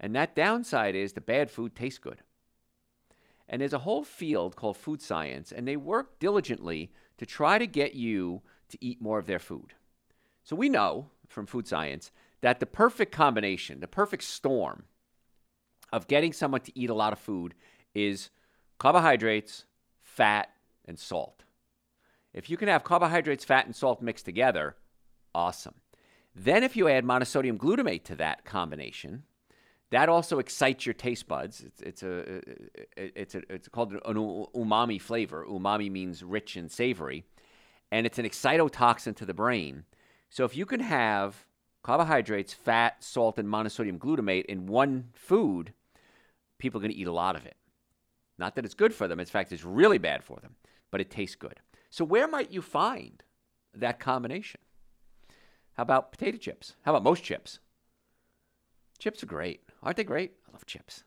And 0.00 0.16
that 0.16 0.34
downside 0.34 0.96
is 0.96 1.12
the 1.12 1.20
bad 1.20 1.50
food 1.50 1.76
tastes 1.76 1.98
good. 1.98 2.22
And 3.46 3.60
there's 3.60 3.74
a 3.74 3.80
whole 3.80 4.02
field 4.02 4.56
called 4.56 4.78
food 4.78 5.02
science, 5.02 5.52
and 5.52 5.68
they 5.68 5.76
work 5.76 6.18
diligently 6.18 6.90
to 7.18 7.26
try 7.26 7.58
to 7.58 7.66
get 7.66 7.94
you 7.94 8.40
to 8.70 8.78
eat 8.80 9.02
more 9.02 9.18
of 9.18 9.26
their 9.26 9.38
food. 9.38 9.74
So 10.42 10.56
we 10.56 10.70
know 10.70 11.10
from 11.28 11.44
food 11.44 11.68
science 11.68 12.10
that 12.40 12.58
the 12.58 12.64
perfect 12.64 13.12
combination, 13.12 13.80
the 13.80 13.86
perfect 13.86 14.22
storm 14.22 14.84
of 15.92 16.08
getting 16.08 16.32
someone 16.32 16.62
to 16.62 16.78
eat 16.78 16.88
a 16.88 16.94
lot 16.94 17.12
of 17.12 17.18
food 17.18 17.54
is 17.94 18.30
carbohydrates, 18.78 19.66
fat, 20.00 20.48
and 20.86 20.98
salt. 20.98 21.44
If 22.32 22.48
you 22.48 22.56
can 22.56 22.68
have 22.68 22.82
carbohydrates, 22.82 23.44
fat, 23.44 23.66
and 23.66 23.76
salt 23.76 24.00
mixed 24.00 24.24
together, 24.24 24.76
awesome. 25.34 25.74
Then, 26.34 26.62
if 26.62 26.76
you 26.76 26.88
add 26.88 27.04
monosodium 27.04 27.58
glutamate 27.58 28.04
to 28.04 28.16
that 28.16 28.44
combination, 28.44 29.24
that 29.90 30.08
also 30.08 30.38
excites 30.38 30.86
your 30.86 30.94
taste 30.94 31.28
buds. 31.28 31.60
It's, 31.60 31.80
it's 31.82 32.02
a 32.02 32.20
uh, 32.20 32.36
uh, 32.36 33.08
it's 33.14 33.34
a 33.34 33.42
it's 33.52 33.68
called 33.68 33.92
an 33.92 34.00
umami 34.00 35.00
flavor. 35.00 35.44
Umami 35.46 35.90
means 35.90 36.22
rich 36.22 36.56
and 36.56 36.70
savory, 36.70 37.24
and 37.90 38.06
it's 38.06 38.18
an 38.18 38.24
excitotoxin 38.24 39.14
to 39.16 39.26
the 39.26 39.34
brain. 39.34 39.84
So 40.30 40.46
if 40.46 40.56
you 40.56 40.64
can 40.64 40.80
have 40.80 41.46
carbohydrates, 41.82 42.54
fat, 42.54 43.04
salt, 43.04 43.38
and 43.38 43.48
monosodium 43.48 43.98
glutamate 43.98 44.46
in 44.46 44.66
one 44.66 45.10
food, 45.12 45.74
people 46.58 46.78
are 46.78 46.82
going 46.82 46.92
to 46.92 46.98
eat 46.98 47.06
a 47.06 47.12
lot 47.12 47.36
of 47.36 47.44
it. 47.44 47.56
Not 48.38 48.54
that 48.54 48.64
it's 48.64 48.72
good 48.72 48.94
for 48.94 49.06
them. 49.06 49.20
In 49.20 49.26
fact, 49.26 49.52
it's 49.52 49.64
really 49.64 49.98
bad 49.98 50.24
for 50.24 50.38
them, 50.40 50.54
but 50.90 51.02
it 51.02 51.10
tastes 51.10 51.36
good. 51.36 51.60
So, 51.90 52.02
where 52.02 52.26
might 52.26 52.50
you 52.50 52.62
find 52.62 53.22
that 53.74 54.00
combination? 54.00 54.60
How 55.74 55.82
about 55.82 56.12
potato 56.12 56.38
chips? 56.38 56.74
How 56.82 56.92
about 56.92 57.02
most 57.02 57.22
chips? 57.22 57.58
Chips 58.98 59.22
are 59.22 59.26
great. 59.26 59.62
Aren't 59.82 59.96
they 59.96 60.04
great? 60.04 60.32
I 60.48 60.52
love 60.52 60.66
chips. 60.66 61.04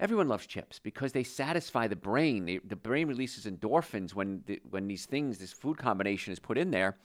Everyone 0.00 0.28
loves 0.28 0.46
chips 0.46 0.80
because 0.80 1.12
they 1.12 1.22
satisfy 1.22 1.86
the 1.86 1.96
brain. 1.96 2.60
The 2.64 2.76
brain 2.76 3.06
releases 3.06 3.46
endorphins 3.46 4.14
when, 4.14 4.42
the, 4.46 4.60
when 4.68 4.88
these 4.88 5.06
things, 5.06 5.38
this 5.38 5.52
food 5.52 5.78
combination 5.78 6.32
is 6.32 6.40
put 6.40 6.58
in 6.58 6.72
there, 6.72 6.98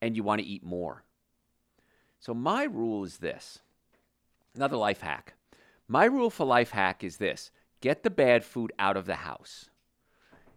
and 0.00 0.16
you 0.16 0.22
want 0.22 0.40
to 0.40 0.46
eat 0.46 0.64
more. 0.64 1.02
So, 2.20 2.32
my 2.32 2.64
rule 2.64 3.04
is 3.04 3.18
this 3.18 3.58
another 4.54 4.76
life 4.76 5.00
hack. 5.00 5.34
My 5.88 6.04
rule 6.04 6.30
for 6.30 6.46
life 6.46 6.70
hack 6.70 7.02
is 7.02 7.16
this 7.16 7.50
get 7.80 8.02
the 8.02 8.10
bad 8.10 8.44
food 8.44 8.72
out 8.78 8.96
of 8.96 9.06
the 9.06 9.16
house. 9.16 9.68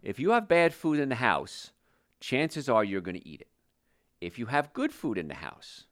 If 0.03 0.19
you 0.19 0.31
have 0.31 0.47
bad 0.47 0.73
food 0.73 0.99
in 0.99 1.09
the 1.09 1.15
house, 1.15 1.71
chances 2.19 2.69
are 2.69 2.83
you're 2.83 3.01
going 3.01 3.19
to 3.19 3.27
eat 3.27 3.41
it. 3.41 3.49
If 4.21 4.39
you 4.39 4.47
have 4.47 4.73
good 4.73 4.91
food 4.91 5.17
in 5.17 5.27
the 5.27 5.35
house, 5.35 5.85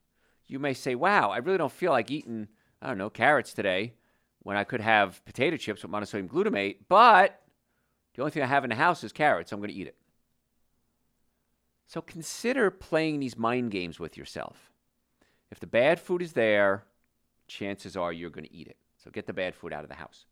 you 0.47 0.59
may 0.59 0.73
say, 0.73 0.95
wow, 0.95 1.29
I 1.29 1.37
really 1.37 1.57
don't 1.57 1.71
feel 1.71 1.91
like 1.91 2.11
eating, 2.11 2.47
I 2.81 2.87
don't 2.87 2.97
know, 2.97 3.09
carrots 3.09 3.53
today 3.53 3.93
when 4.39 4.57
I 4.57 4.63
could 4.63 4.81
have 4.81 5.23
potato 5.25 5.57
chips 5.57 5.83
with 5.83 5.91
monosodium 5.91 6.27
glutamate, 6.27 6.77
but 6.87 7.41
the 8.13 8.21
only 8.21 8.31
thing 8.31 8.43
I 8.43 8.47
have 8.47 8.63
in 8.63 8.69
the 8.69 8.75
house 8.75 9.03
is 9.03 9.11
carrots. 9.11 9.49
So 9.49 9.55
I'm 9.55 9.59
going 9.59 9.71
to 9.71 9.75
eat 9.75 9.87
it. 9.87 9.97
So 11.87 12.01
consider 12.01 12.71
playing 12.71 13.19
these 13.19 13.37
mind 13.37 13.71
games 13.71 13.99
with 13.99 14.17
yourself. 14.17 14.71
If 15.51 15.59
the 15.59 15.67
bad 15.67 15.99
food 15.99 16.21
is 16.21 16.33
there, 16.33 16.85
chances 17.47 17.95
are 17.95 18.11
you're 18.11 18.29
going 18.29 18.47
to 18.47 18.53
eat 18.53 18.67
it. 18.67 18.77
So 18.97 19.11
get 19.11 19.27
the 19.27 19.33
bad 19.33 19.53
food 19.53 19.73
out 19.73 19.83
of 19.83 19.89
the 19.89 19.95
house. 19.95 20.25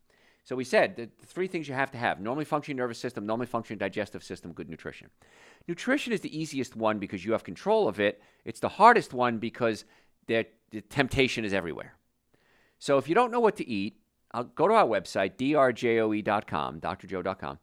So 0.44 0.54
we 0.54 0.64
said 0.64 0.96
the, 0.96 1.08
three 1.24 1.48
things 1.48 1.68
you 1.68 1.74
have 1.74 1.90
to 1.92 1.98
have 1.98 2.20
normally 2.20 2.44
functioning 2.44 2.76
nervous 2.76 2.98
system, 2.98 3.24
normally 3.24 3.46
functioning 3.46 3.78
digestive 3.78 4.22
system, 4.22 4.52
good 4.52 4.68
nutrition. 4.68 5.08
Nutrition 5.66 6.12
is 6.12 6.20
the 6.20 6.38
easiest 6.38 6.76
one 6.76 6.98
because 6.98 7.24
you 7.24 7.32
have 7.32 7.44
control 7.44 7.88
of 7.88 7.98
it. 7.98 8.22
It's 8.44 8.60
the 8.60 8.68
hardest 8.68 9.14
one 9.14 9.38
because 9.38 9.86
the 10.26 10.46
temptation 10.90 11.44
is 11.44 11.54
everywhere. 11.54 11.94
So 12.78 12.98
if 12.98 13.08
you 13.08 13.14
don't 13.14 13.30
know 13.30 13.40
what 13.40 13.56
to 13.56 13.68
eat, 13.68 13.96
I'll 14.32 14.44
go 14.44 14.68
to 14.68 14.74
our 14.74 14.86
website, 14.86 15.36
drjoe.com, 15.36 16.80
drjoe.com, 16.80 17.58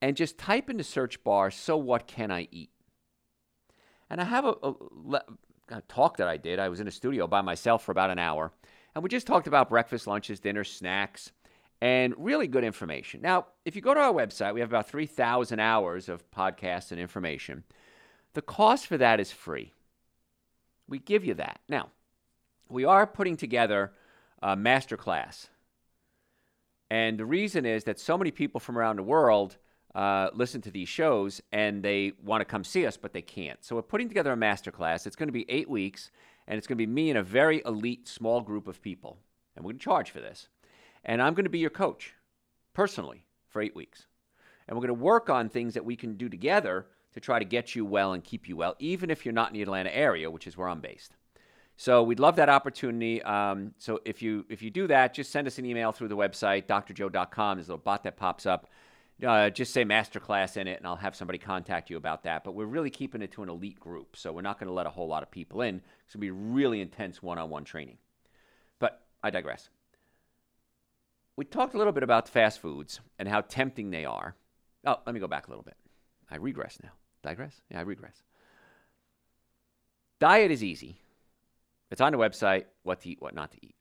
and 0.00 0.16
just 0.16 0.38
type 0.38 0.70
in 0.70 0.76
the 0.76 0.84
search 0.84 1.22
bar, 1.24 1.50
so 1.50 1.76
what 1.76 2.06
can 2.06 2.30
I 2.30 2.48
eat? 2.50 2.70
And 4.08 4.20
I 4.20 4.24
have 4.24 4.44
a, 4.44 4.54
a, 4.62 5.22
a 5.70 5.80
talk 5.88 6.18
that 6.18 6.28
I 6.28 6.36
did. 6.36 6.58
I 6.58 6.68
was 6.68 6.80
in 6.80 6.88
a 6.88 6.92
studio 6.92 7.26
by 7.26 7.42
myself 7.42 7.84
for 7.84 7.92
about 7.92 8.10
an 8.10 8.18
hour, 8.18 8.52
and 8.94 9.02
we 9.02 9.10
just 9.10 9.26
talked 9.26 9.46
about 9.46 9.68
breakfast, 9.68 10.06
lunches, 10.06 10.40
dinners, 10.40 10.70
snacks, 10.70 11.32
and 11.84 12.14
really 12.16 12.46
good 12.46 12.64
information. 12.64 13.20
Now, 13.20 13.44
if 13.66 13.76
you 13.76 13.82
go 13.82 13.92
to 13.92 14.00
our 14.00 14.12
website, 14.12 14.54
we 14.54 14.60
have 14.60 14.70
about 14.70 14.88
3,000 14.88 15.60
hours 15.60 16.08
of 16.08 16.30
podcasts 16.30 16.92
and 16.92 16.98
information. 16.98 17.62
The 18.32 18.40
cost 18.40 18.86
for 18.86 18.96
that 18.96 19.20
is 19.20 19.30
free. 19.30 19.74
We 20.88 20.98
give 20.98 21.26
you 21.26 21.34
that. 21.34 21.60
Now, 21.68 21.90
we 22.70 22.86
are 22.86 23.06
putting 23.06 23.36
together 23.36 23.92
a 24.42 24.56
master 24.56 24.96
class. 24.96 25.50
And 26.90 27.18
the 27.18 27.26
reason 27.26 27.66
is 27.66 27.84
that 27.84 28.00
so 28.00 28.16
many 28.16 28.30
people 28.30 28.60
from 28.60 28.78
around 28.78 28.96
the 28.96 29.02
world 29.02 29.58
uh, 29.94 30.30
listen 30.32 30.62
to 30.62 30.70
these 30.70 30.88
shows 30.88 31.42
and 31.52 31.82
they 31.82 32.12
want 32.24 32.40
to 32.40 32.46
come 32.46 32.64
see 32.64 32.86
us, 32.86 32.96
but 32.96 33.12
they 33.12 33.20
can't. 33.20 33.62
So 33.62 33.76
we're 33.76 33.82
putting 33.82 34.08
together 34.08 34.32
a 34.32 34.38
master 34.38 34.70
class. 34.70 35.06
It's 35.06 35.16
going 35.16 35.28
to 35.28 35.34
be 35.34 35.44
eight 35.50 35.68
weeks, 35.68 36.10
and 36.48 36.56
it's 36.56 36.66
going 36.66 36.78
to 36.78 36.86
be 36.86 36.90
me 36.90 37.10
and 37.10 37.18
a 37.18 37.22
very 37.22 37.60
elite 37.66 38.08
small 38.08 38.40
group 38.40 38.68
of 38.68 38.80
people. 38.80 39.18
And 39.54 39.66
we're 39.66 39.72
going 39.72 39.80
to 39.80 39.84
charge 39.84 40.10
for 40.10 40.20
this. 40.20 40.48
And 41.04 41.22
I'm 41.22 41.34
going 41.34 41.44
to 41.44 41.50
be 41.50 41.58
your 41.58 41.70
coach 41.70 42.14
personally 42.72 43.26
for 43.48 43.60
eight 43.62 43.76
weeks. 43.76 44.06
And 44.66 44.76
we're 44.76 44.86
going 44.86 44.98
to 44.98 45.04
work 45.04 45.28
on 45.28 45.48
things 45.48 45.74
that 45.74 45.84
we 45.84 45.96
can 45.96 46.16
do 46.16 46.28
together 46.28 46.86
to 47.12 47.20
try 47.20 47.38
to 47.38 47.44
get 47.44 47.74
you 47.74 47.84
well 47.84 48.12
and 48.12 48.24
keep 48.24 48.48
you 48.48 48.56
well, 48.56 48.74
even 48.78 49.10
if 49.10 49.24
you're 49.24 49.34
not 49.34 49.48
in 49.48 49.54
the 49.54 49.62
Atlanta 49.62 49.94
area, 49.94 50.30
which 50.30 50.46
is 50.46 50.56
where 50.56 50.68
I'm 50.68 50.80
based. 50.80 51.12
So 51.76 52.02
we'd 52.02 52.20
love 52.20 52.36
that 52.36 52.48
opportunity. 52.48 53.22
Um, 53.22 53.74
so 53.78 54.00
if 54.04 54.22
you 54.22 54.44
if 54.48 54.62
you 54.62 54.70
do 54.70 54.86
that, 54.86 55.12
just 55.12 55.32
send 55.32 55.46
us 55.46 55.58
an 55.58 55.66
email 55.66 55.92
through 55.92 56.08
the 56.08 56.16
website, 56.16 56.66
drjoe.com. 56.66 57.56
There's 57.56 57.68
a 57.68 57.72
little 57.72 57.84
bot 57.84 58.04
that 58.04 58.16
pops 58.16 58.46
up. 58.46 58.68
Uh, 59.24 59.48
just 59.48 59.72
say 59.72 59.84
masterclass 59.84 60.56
in 60.56 60.66
it, 60.66 60.78
and 60.78 60.86
I'll 60.86 60.96
have 60.96 61.14
somebody 61.14 61.38
contact 61.38 61.88
you 61.88 61.96
about 61.96 62.24
that. 62.24 62.42
But 62.42 62.54
we're 62.54 62.66
really 62.66 62.90
keeping 62.90 63.22
it 63.22 63.32
to 63.32 63.42
an 63.42 63.48
elite 63.48 63.78
group, 63.78 64.16
so 64.16 64.32
we're 64.32 64.42
not 64.42 64.58
going 64.58 64.66
to 64.66 64.72
let 64.72 64.86
a 64.86 64.90
whole 64.90 65.06
lot 65.06 65.22
of 65.22 65.30
people 65.30 65.62
in. 65.62 65.76
It's 66.04 66.14
going 66.14 66.20
to 66.20 66.26
be 66.26 66.30
really 66.32 66.80
intense 66.80 67.22
one-on-one 67.22 67.64
training. 67.64 67.98
But 68.80 69.02
I 69.22 69.30
digress. 69.30 69.68
We 71.36 71.44
talked 71.44 71.74
a 71.74 71.78
little 71.78 71.92
bit 71.92 72.02
about 72.02 72.28
fast 72.28 72.60
foods 72.60 73.00
and 73.18 73.28
how 73.28 73.40
tempting 73.40 73.90
they 73.90 74.04
are. 74.04 74.36
Oh, 74.86 75.00
let 75.04 75.14
me 75.14 75.20
go 75.20 75.26
back 75.26 75.46
a 75.46 75.50
little 75.50 75.64
bit. 75.64 75.76
I 76.30 76.36
regress 76.36 76.78
now. 76.82 76.92
Digress? 77.22 77.60
Yeah, 77.70 77.78
I 77.80 77.82
regress. 77.82 78.22
Diet 80.20 80.50
is 80.50 80.62
easy. 80.62 81.00
It's 81.90 82.00
on 82.00 82.12
the 82.12 82.18
website 82.18 82.64
what 82.82 83.00
to 83.00 83.10
eat, 83.10 83.20
what 83.20 83.34
not 83.34 83.52
to 83.52 83.58
eat. 83.64 83.74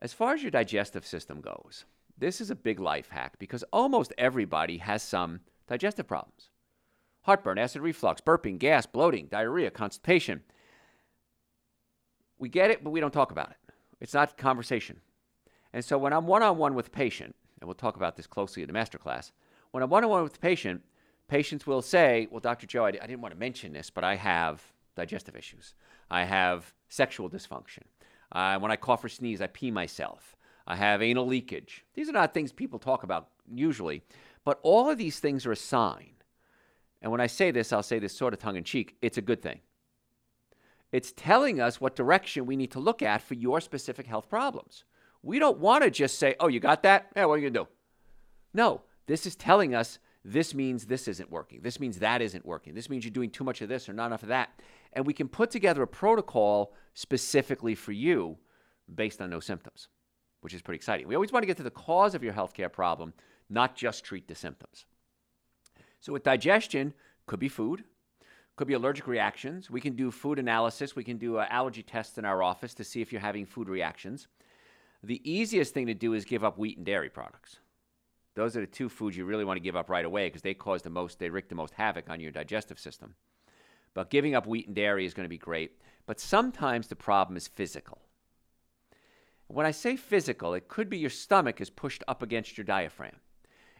As 0.00 0.12
far 0.12 0.34
as 0.34 0.42
your 0.42 0.50
digestive 0.50 1.06
system 1.06 1.40
goes, 1.40 1.84
this 2.16 2.40
is 2.40 2.50
a 2.50 2.54
big 2.54 2.80
life 2.80 3.08
hack 3.10 3.38
because 3.38 3.62
almost 3.72 4.12
everybody 4.18 4.78
has 4.78 5.02
some 5.02 5.40
digestive 5.68 6.06
problems 6.06 6.50
heartburn, 7.22 7.58
acid 7.58 7.82
reflux, 7.82 8.20
burping, 8.20 8.58
gas, 8.58 8.86
bloating, 8.86 9.26
diarrhea, 9.26 9.70
constipation. 9.70 10.42
We 12.38 12.48
get 12.48 12.70
it, 12.70 12.82
but 12.82 12.90
we 12.90 13.00
don't 13.00 13.12
talk 13.12 13.30
about 13.30 13.50
it. 13.50 13.74
It's 14.00 14.14
not 14.14 14.38
conversation. 14.38 15.00
And 15.72 15.84
so 15.84 15.98
when 15.98 16.12
I'm 16.12 16.26
one 16.26 16.42
on 16.42 16.58
one 16.58 16.74
with 16.74 16.88
a 16.88 16.90
patient, 16.90 17.34
and 17.60 17.68
we'll 17.68 17.74
talk 17.74 17.96
about 17.96 18.16
this 18.16 18.26
closely 18.26 18.62
in 18.62 18.66
the 18.66 18.72
master 18.72 18.98
class, 18.98 19.32
when 19.70 19.82
I'm 19.82 19.90
one 19.90 20.04
on 20.04 20.10
one 20.10 20.22
with 20.22 20.32
the 20.34 20.38
patient, 20.38 20.82
patients 21.28 21.66
will 21.66 21.82
say, 21.82 22.26
Well, 22.30 22.40
Dr. 22.40 22.66
Joe, 22.66 22.84
I, 22.84 22.88
I 22.88 23.06
didn't 23.06 23.20
want 23.20 23.34
to 23.34 23.40
mention 23.40 23.72
this, 23.72 23.90
but 23.90 24.04
I 24.04 24.16
have 24.16 24.62
digestive 24.96 25.36
issues. 25.36 25.74
I 26.10 26.24
have 26.24 26.72
sexual 26.88 27.30
dysfunction. 27.30 27.84
Uh, 28.32 28.58
when 28.58 28.70
I 28.70 28.76
cough 28.76 29.04
or 29.04 29.08
sneeze, 29.08 29.40
I 29.40 29.46
pee 29.46 29.70
myself. 29.70 30.36
I 30.66 30.76
have 30.76 31.02
anal 31.02 31.26
leakage. 31.26 31.84
These 31.94 32.08
are 32.08 32.12
not 32.12 32.34
things 32.34 32.52
people 32.52 32.78
talk 32.78 33.02
about 33.02 33.28
usually, 33.52 34.02
but 34.44 34.60
all 34.62 34.88
of 34.88 34.98
these 34.98 35.18
things 35.18 35.46
are 35.46 35.52
a 35.52 35.56
sign. 35.56 36.12
And 37.02 37.10
when 37.10 37.20
I 37.20 37.26
say 37.26 37.50
this, 37.50 37.72
I'll 37.72 37.82
say 37.82 37.98
this 37.98 38.16
sort 38.16 38.34
of 38.34 38.40
tongue 38.40 38.56
in 38.56 38.64
cheek 38.64 38.96
it's 39.02 39.18
a 39.18 39.22
good 39.22 39.42
thing. 39.42 39.60
It's 40.92 41.12
telling 41.16 41.60
us 41.60 41.80
what 41.80 41.94
direction 41.94 42.46
we 42.46 42.56
need 42.56 42.72
to 42.72 42.80
look 42.80 43.00
at 43.00 43.22
for 43.22 43.34
your 43.34 43.60
specific 43.60 44.06
health 44.06 44.28
problems. 44.28 44.84
We 45.22 45.38
don't 45.38 45.58
want 45.58 45.84
to 45.84 45.90
just 45.90 46.18
say, 46.18 46.34
oh, 46.40 46.48
you 46.48 46.60
got 46.60 46.82
that? 46.84 47.10
Yeah, 47.14 47.26
what 47.26 47.34
are 47.34 47.38
you 47.38 47.50
going 47.50 47.54
to 47.54 47.60
do? 47.60 47.68
No, 48.54 48.82
this 49.06 49.26
is 49.26 49.36
telling 49.36 49.74
us 49.74 49.98
this 50.24 50.54
means 50.54 50.86
this 50.86 51.08
isn't 51.08 51.30
working. 51.30 51.60
This 51.62 51.80
means 51.80 51.98
that 51.98 52.20
isn't 52.20 52.44
working. 52.44 52.74
This 52.74 52.90
means 52.90 53.04
you're 53.04 53.12
doing 53.12 53.30
too 53.30 53.44
much 53.44 53.62
of 53.62 53.68
this 53.68 53.88
or 53.88 53.92
not 53.92 54.06
enough 54.06 54.22
of 54.22 54.28
that. 54.28 54.50
And 54.92 55.06
we 55.06 55.14
can 55.14 55.28
put 55.28 55.50
together 55.50 55.82
a 55.82 55.86
protocol 55.86 56.74
specifically 56.94 57.74
for 57.74 57.92
you 57.92 58.38
based 58.92 59.20
on 59.20 59.30
those 59.30 59.46
symptoms, 59.46 59.88
which 60.40 60.52
is 60.52 60.62
pretty 60.62 60.76
exciting. 60.76 61.06
We 61.06 61.14
always 61.14 61.32
want 61.32 61.42
to 61.42 61.46
get 61.46 61.56
to 61.58 61.62
the 61.62 61.70
cause 61.70 62.14
of 62.14 62.22
your 62.22 62.32
healthcare 62.32 62.72
problem, 62.72 63.12
not 63.48 63.76
just 63.76 64.04
treat 64.04 64.28
the 64.28 64.34
symptoms. 64.34 64.84
So 66.00 66.12
with 66.12 66.22
digestion, 66.22 66.94
could 67.26 67.40
be 67.40 67.48
food, 67.48 67.84
could 68.56 68.66
be 68.66 68.74
allergic 68.74 69.06
reactions. 69.06 69.70
We 69.70 69.80
can 69.80 69.94
do 69.94 70.10
food 70.10 70.38
analysis. 70.38 70.96
We 70.96 71.04
can 71.04 71.16
do 71.16 71.38
uh, 71.38 71.46
allergy 71.48 71.82
tests 71.82 72.18
in 72.18 72.24
our 72.24 72.42
office 72.42 72.74
to 72.74 72.84
see 72.84 73.00
if 73.00 73.12
you're 73.12 73.20
having 73.20 73.46
food 73.46 73.68
reactions. 73.68 74.28
The 75.02 75.20
easiest 75.30 75.72
thing 75.72 75.86
to 75.86 75.94
do 75.94 76.12
is 76.12 76.24
give 76.24 76.44
up 76.44 76.58
wheat 76.58 76.76
and 76.76 76.86
dairy 76.86 77.08
products. 77.08 77.56
Those 78.34 78.56
are 78.56 78.60
the 78.60 78.66
two 78.66 78.88
foods 78.88 79.16
you 79.16 79.24
really 79.24 79.44
want 79.44 79.56
to 79.56 79.62
give 79.62 79.76
up 79.76 79.90
right 79.90 80.04
away 80.04 80.28
because 80.28 80.42
they 80.42 80.54
cause 80.54 80.82
the 80.82 80.90
most, 80.90 81.18
they 81.18 81.30
wreak 81.30 81.48
the 81.48 81.54
most 81.54 81.74
havoc 81.74 82.08
on 82.08 82.20
your 82.20 82.30
digestive 82.30 82.78
system. 82.78 83.14
But 83.94 84.10
giving 84.10 84.34
up 84.34 84.46
wheat 84.46 84.66
and 84.66 84.76
dairy 84.76 85.04
is 85.04 85.14
going 85.14 85.24
to 85.24 85.30
be 85.30 85.38
great. 85.38 85.80
But 86.06 86.20
sometimes 86.20 86.88
the 86.88 86.96
problem 86.96 87.36
is 87.36 87.48
physical. 87.48 88.02
When 89.48 89.66
I 89.66 89.72
say 89.72 89.96
physical, 89.96 90.54
it 90.54 90.68
could 90.68 90.88
be 90.88 90.98
your 90.98 91.10
stomach 91.10 91.60
is 91.60 91.70
pushed 91.70 92.04
up 92.06 92.22
against 92.22 92.56
your 92.56 92.64
diaphragm. 92.64 93.16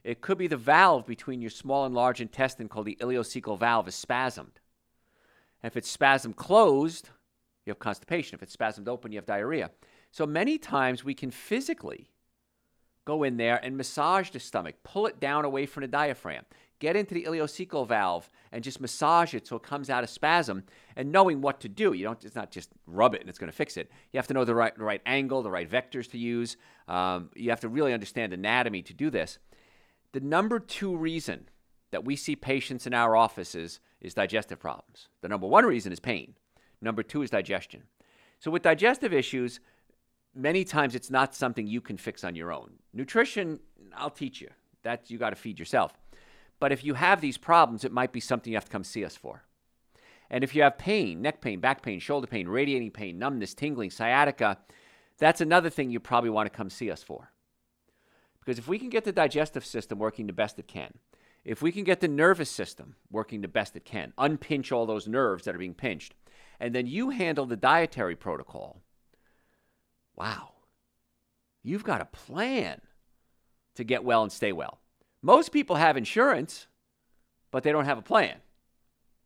It 0.02 0.20
could 0.20 0.38
be 0.38 0.48
the 0.48 0.56
valve 0.56 1.06
between 1.06 1.40
your 1.40 1.50
small 1.50 1.84
and 1.84 1.94
large 1.94 2.20
intestine 2.20 2.68
called 2.68 2.86
the 2.86 2.98
ileocecal 3.00 3.58
valve 3.58 3.86
is 3.86 3.94
spasmed. 3.94 4.58
And 5.62 5.70
if 5.70 5.76
it's 5.76 5.94
spasmed 5.94 6.36
closed, 6.36 7.10
you 7.64 7.70
have 7.70 7.78
constipation. 7.78 8.34
If 8.34 8.42
it's 8.42 8.56
spasmed 8.56 8.88
open, 8.88 9.12
you 9.12 9.18
have 9.18 9.26
diarrhea. 9.26 9.70
So 10.10 10.26
many 10.26 10.58
times 10.58 11.04
we 11.04 11.14
can 11.14 11.30
physically 11.30 12.10
go 13.04 13.22
in 13.22 13.36
there 13.36 13.62
and 13.64 13.76
massage 13.76 14.30
the 14.30 14.40
stomach, 14.40 14.76
pull 14.82 15.06
it 15.06 15.20
down 15.20 15.44
away 15.44 15.66
from 15.66 15.82
the 15.82 15.88
diaphragm, 15.88 16.44
get 16.78 16.96
into 16.96 17.14
the 17.14 17.24
ileocecal 17.24 17.86
valve 17.86 18.30
and 18.52 18.64
just 18.64 18.80
massage 18.80 19.34
it 19.34 19.46
so 19.46 19.56
it 19.56 19.62
comes 19.62 19.88
out 19.88 20.04
of 20.04 20.10
spasm 20.10 20.64
and 20.96 21.12
knowing 21.12 21.40
what 21.40 21.60
to 21.60 21.68
do. 21.68 21.92
You 21.92 22.04
don't, 22.04 22.24
it's 22.24 22.34
not 22.34 22.50
just 22.50 22.70
rub 22.86 23.14
it 23.14 23.20
and 23.20 23.30
it's 23.30 23.38
going 23.38 23.50
to 23.50 23.56
fix 23.56 23.76
it. 23.76 23.90
You 24.12 24.18
have 24.18 24.26
to 24.28 24.34
know 24.34 24.44
the 24.44 24.54
right, 24.54 24.76
the 24.76 24.84
right 24.84 25.02
angle, 25.06 25.42
the 25.42 25.50
right 25.50 25.70
vectors 25.70 26.10
to 26.10 26.18
use. 26.18 26.56
Um, 26.88 27.30
you 27.34 27.50
have 27.50 27.60
to 27.60 27.68
really 27.68 27.92
understand 27.92 28.32
anatomy 28.32 28.82
to 28.82 28.94
do 28.94 29.10
this. 29.10 29.38
The 30.12 30.20
number 30.20 30.58
two 30.58 30.96
reason 30.96 31.48
that 31.92 32.04
we 32.04 32.16
see 32.16 32.36
patients 32.36 32.86
in 32.86 32.94
our 32.94 33.16
offices 33.16 33.80
is 34.00 34.14
digestive 34.14 34.58
problems. 34.58 35.08
The 35.20 35.28
number 35.28 35.46
one 35.46 35.66
reason 35.66 35.92
is 35.92 36.00
pain. 36.00 36.34
Number 36.80 37.02
two 37.02 37.22
is 37.22 37.30
digestion. 37.30 37.84
So, 38.38 38.50
with 38.50 38.62
digestive 38.62 39.12
issues, 39.12 39.60
many 40.34 40.64
times 40.64 40.94
it's 40.94 41.10
not 41.10 41.34
something 41.34 41.66
you 41.66 41.80
can 41.80 41.96
fix 41.96 42.25
on 42.25 42.34
your 42.34 42.52
own. 42.52 42.72
Nutrition, 42.92 43.60
I'll 43.96 44.10
teach 44.10 44.40
you. 44.40 44.49
That 44.82 45.10
you 45.10 45.18
got 45.18 45.30
to 45.30 45.37
feed 45.37 45.58
yourself. 45.58 45.92
But 46.58 46.72
if 46.72 46.84
you 46.84 46.94
have 46.94 47.20
these 47.20 47.37
problems, 47.37 47.84
it 47.84 47.92
might 47.92 48.12
be 48.12 48.20
something 48.20 48.50
you 48.50 48.56
have 48.56 48.64
to 48.64 48.70
come 48.70 48.84
see 48.84 49.04
us 49.04 49.16
for. 49.16 49.44
And 50.30 50.44
if 50.44 50.54
you 50.54 50.62
have 50.62 50.78
pain, 50.78 51.20
neck 51.20 51.40
pain, 51.40 51.60
back 51.60 51.82
pain, 51.82 51.99
shoulder 51.99 52.26
pain, 52.26 52.49
radiating 52.49 52.92
pain, 52.92 53.18
numbness, 53.18 53.52
tingling, 53.52 53.90
sciatica, 53.90 54.58
that's 55.18 55.40
another 55.40 55.68
thing 55.68 55.90
you 55.90 56.00
probably 56.00 56.30
want 56.30 56.50
to 56.50 56.56
come 56.56 56.70
see 56.70 56.90
us 56.90 57.02
for. 57.02 57.32
Because 58.38 58.58
if 58.58 58.68
we 58.68 58.78
can 58.78 58.88
get 58.88 59.04
the 59.04 59.12
digestive 59.12 59.66
system 59.66 59.99
working 59.99 60.26
the 60.26 60.32
best 60.32 60.58
it 60.58 60.68
can, 60.68 60.94
if 61.44 61.62
we 61.62 61.72
can 61.72 61.84
get 61.84 62.00
the 62.00 62.08
nervous 62.08 62.50
system 62.50 62.96
working 63.10 63.40
the 63.40 63.49
best 63.49 63.76
it 63.76 63.84
can, 63.84 64.12
unpinch 64.18 64.72
all 64.72 64.87
those 64.87 65.08
nerves 65.08 65.44
that 65.44 65.54
are 65.54 65.58
being 65.58 65.75
pinched, 65.75 66.14
and 66.58 66.75
then 66.75 66.87
you 66.87 67.10
handle 67.10 67.46
the 67.46 67.56
dietary 67.56 68.16
protocol, 68.16 68.80
wow, 70.20 70.52
you've 71.62 71.82
got 71.82 72.02
a 72.02 72.04
plan 72.04 72.78
to 73.74 73.84
get 73.84 74.04
well 74.04 74.22
and 74.22 74.30
stay 74.30 74.52
well. 74.52 74.78
Most 75.22 75.50
people 75.50 75.76
have 75.76 75.96
insurance, 75.96 76.66
but 77.50 77.62
they 77.62 77.72
don't 77.72 77.86
have 77.86 77.96
a 77.96 78.02
plan. 78.02 78.36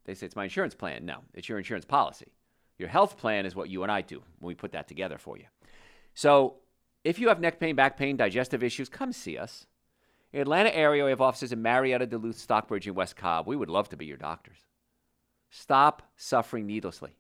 They 0.04 0.14
say, 0.14 0.26
it's 0.26 0.36
my 0.36 0.44
insurance 0.44 0.76
plan. 0.76 1.04
No, 1.04 1.22
it's 1.34 1.48
your 1.48 1.58
insurance 1.58 1.84
policy. 1.84 2.32
Your 2.78 2.88
health 2.88 3.18
plan 3.18 3.44
is 3.44 3.56
what 3.56 3.70
you 3.70 3.82
and 3.82 3.90
I 3.90 4.02
do 4.02 4.22
when 4.38 4.48
we 4.48 4.54
put 4.54 4.70
that 4.70 4.86
together 4.86 5.18
for 5.18 5.36
you. 5.36 5.46
So 6.14 6.58
if 7.02 7.18
you 7.18 7.26
have 7.26 7.40
neck 7.40 7.58
pain, 7.58 7.74
back 7.74 7.96
pain, 7.96 8.16
digestive 8.16 8.62
issues, 8.62 8.88
come 8.88 9.12
see 9.12 9.36
us. 9.36 9.66
In 10.32 10.40
Atlanta 10.42 10.72
area, 10.72 11.04
we 11.04 11.10
have 11.10 11.20
offices 11.20 11.50
in 11.50 11.60
Marietta, 11.60 12.06
Duluth, 12.06 12.38
Stockbridge, 12.38 12.86
and 12.86 12.94
West 12.94 13.16
Cobb. 13.16 13.48
We 13.48 13.56
would 13.56 13.68
love 13.68 13.88
to 13.88 13.96
be 13.96 14.06
your 14.06 14.16
doctors. 14.16 14.58
Stop 15.50 16.02
suffering 16.16 16.66
needlessly. 16.66 17.16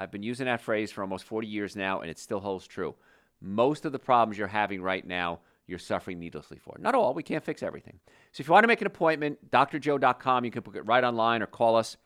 I've 0.00 0.10
been 0.10 0.22
using 0.22 0.46
that 0.46 0.62
phrase 0.62 0.90
for 0.90 1.02
almost 1.02 1.24
40 1.24 1.46
years 1.46 1.76
now, 1.76 2.00
and 2.00 2.10
it 2.10 2.18
still 2.18 2.40
holds 2.40 2.66
true. 2.66 2.94
Most 3.42 3.84
of 3.84 3.92
the 3.92 3.98
problems 3.98 4.38
you're 4.38 4.48
having 4.48 4.80
right 4.80 5.06
now, 5.06 5.40
you're 5.66 5.78
suffering 5.78 6.18
needlessly 6.18 6.56
for. 6.56 6.74
Not 6.80 6.94
all, 6.94 7.12
we 7.12 7.22
can't 7.22 7.44
fix 7.44 7.62
everything. 7.62 8.00
So 8.32 8.40
if 8.40 8.48
you 8.48 8.52
want 8.54 8.64
to 8.64 8.68
make 8.68 8.80
an 8.80 8.86
appointment, 8.86 9.50
drjoe.com, 9.50 10.46
you 10.46 10.50
can 10.50 10.62
book 10.62 10.74
it 10.74 10.86
right 10.86 11.04
online 11.04 11.42
or 11.42 11.46
call 11.46 11.76
us. 11.76 11.98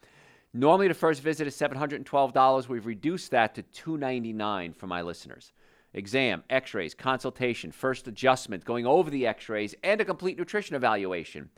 Normally, 0.52 0.88
the 0.88 0.94
first 0.94 1.22
visit 1.22 1.46
is 1.46 1.56
$712. 1.56 2.68
We've 2.68 2.84
reduced 2.84 3.30
that 3.30 3.54
to 3.54 3.62
299 3.62 4.72
for 4.72 4.88
my 4.88 5.00
listeners 5.00 5.52
exam, 5.92 6.42
x 6.50 6.74
rays, 6.74 6.94
consultation, 6.94 7.70
first 7.70 8.08
adjustment, 8.08 8.64
going 8.64 8.86
over 8.86 9.08
the 9.08 9.24
x 9.24 9.48
rays, 9.48 9.72
and 9.84 10.00
a 10.00 10.04
complete 10.04 10.36
nutrition 10.36 10.74
evaluation. 10.74 11.48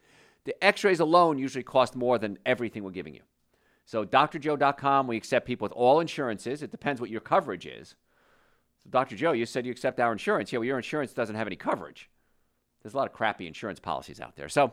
The 0.44 0.62
x 0.62 0.84
rays 0.84 1.00
alone 1.00 1.38
usually 1.38 1.64
cost 1.64 1.96
more 1.96 2.18
than 2.18 2.38
everything 2.44 2.84
we're 2.84 2.90
giving 2.90 3.14
you. 3.14 3.22
So, 3.86 4.04
drjoe.com, 4.04 5.06
we 5.06 5.16
accept 5.16 5.46
people 5.46 5.64
with 5.64 5.72
all 5.72 6.00
insurances. 6.00 6.60
It 6.60 6.72
depends 6.72 7.00
what 7.00 7.08
your 7.08 7.20
coverage 7.20 7.66
is. 7.66 7.94
So, 8.82 8.90
Dr. 8.90 9.14
Joe, 9.14 9.30
you 9.30 9.46
said 9.46 9.64
you 9.64 9.70
accept 9.70 10.00
our 10.00 10.10
insurance. 10.10 10.52
Yeah, 10.52 10.58
well, 10.58 10.66
your 10.66 10.76
insurance 10.76 11.12
doesn't 11.12 11.36
have 11.36 11.46
any 11.46 11.54
coverage. 11.54 12.10
There's 12.82 12.94
a 12.94 12.96
lot 12.96 13.06
of 13.06 13.12
crappy 13.12 13.46
insurance 13.46 13.78
policies 13.78 14.20
out 14.20 14.34
there. 14.34 14.48
So, 14.48 14.72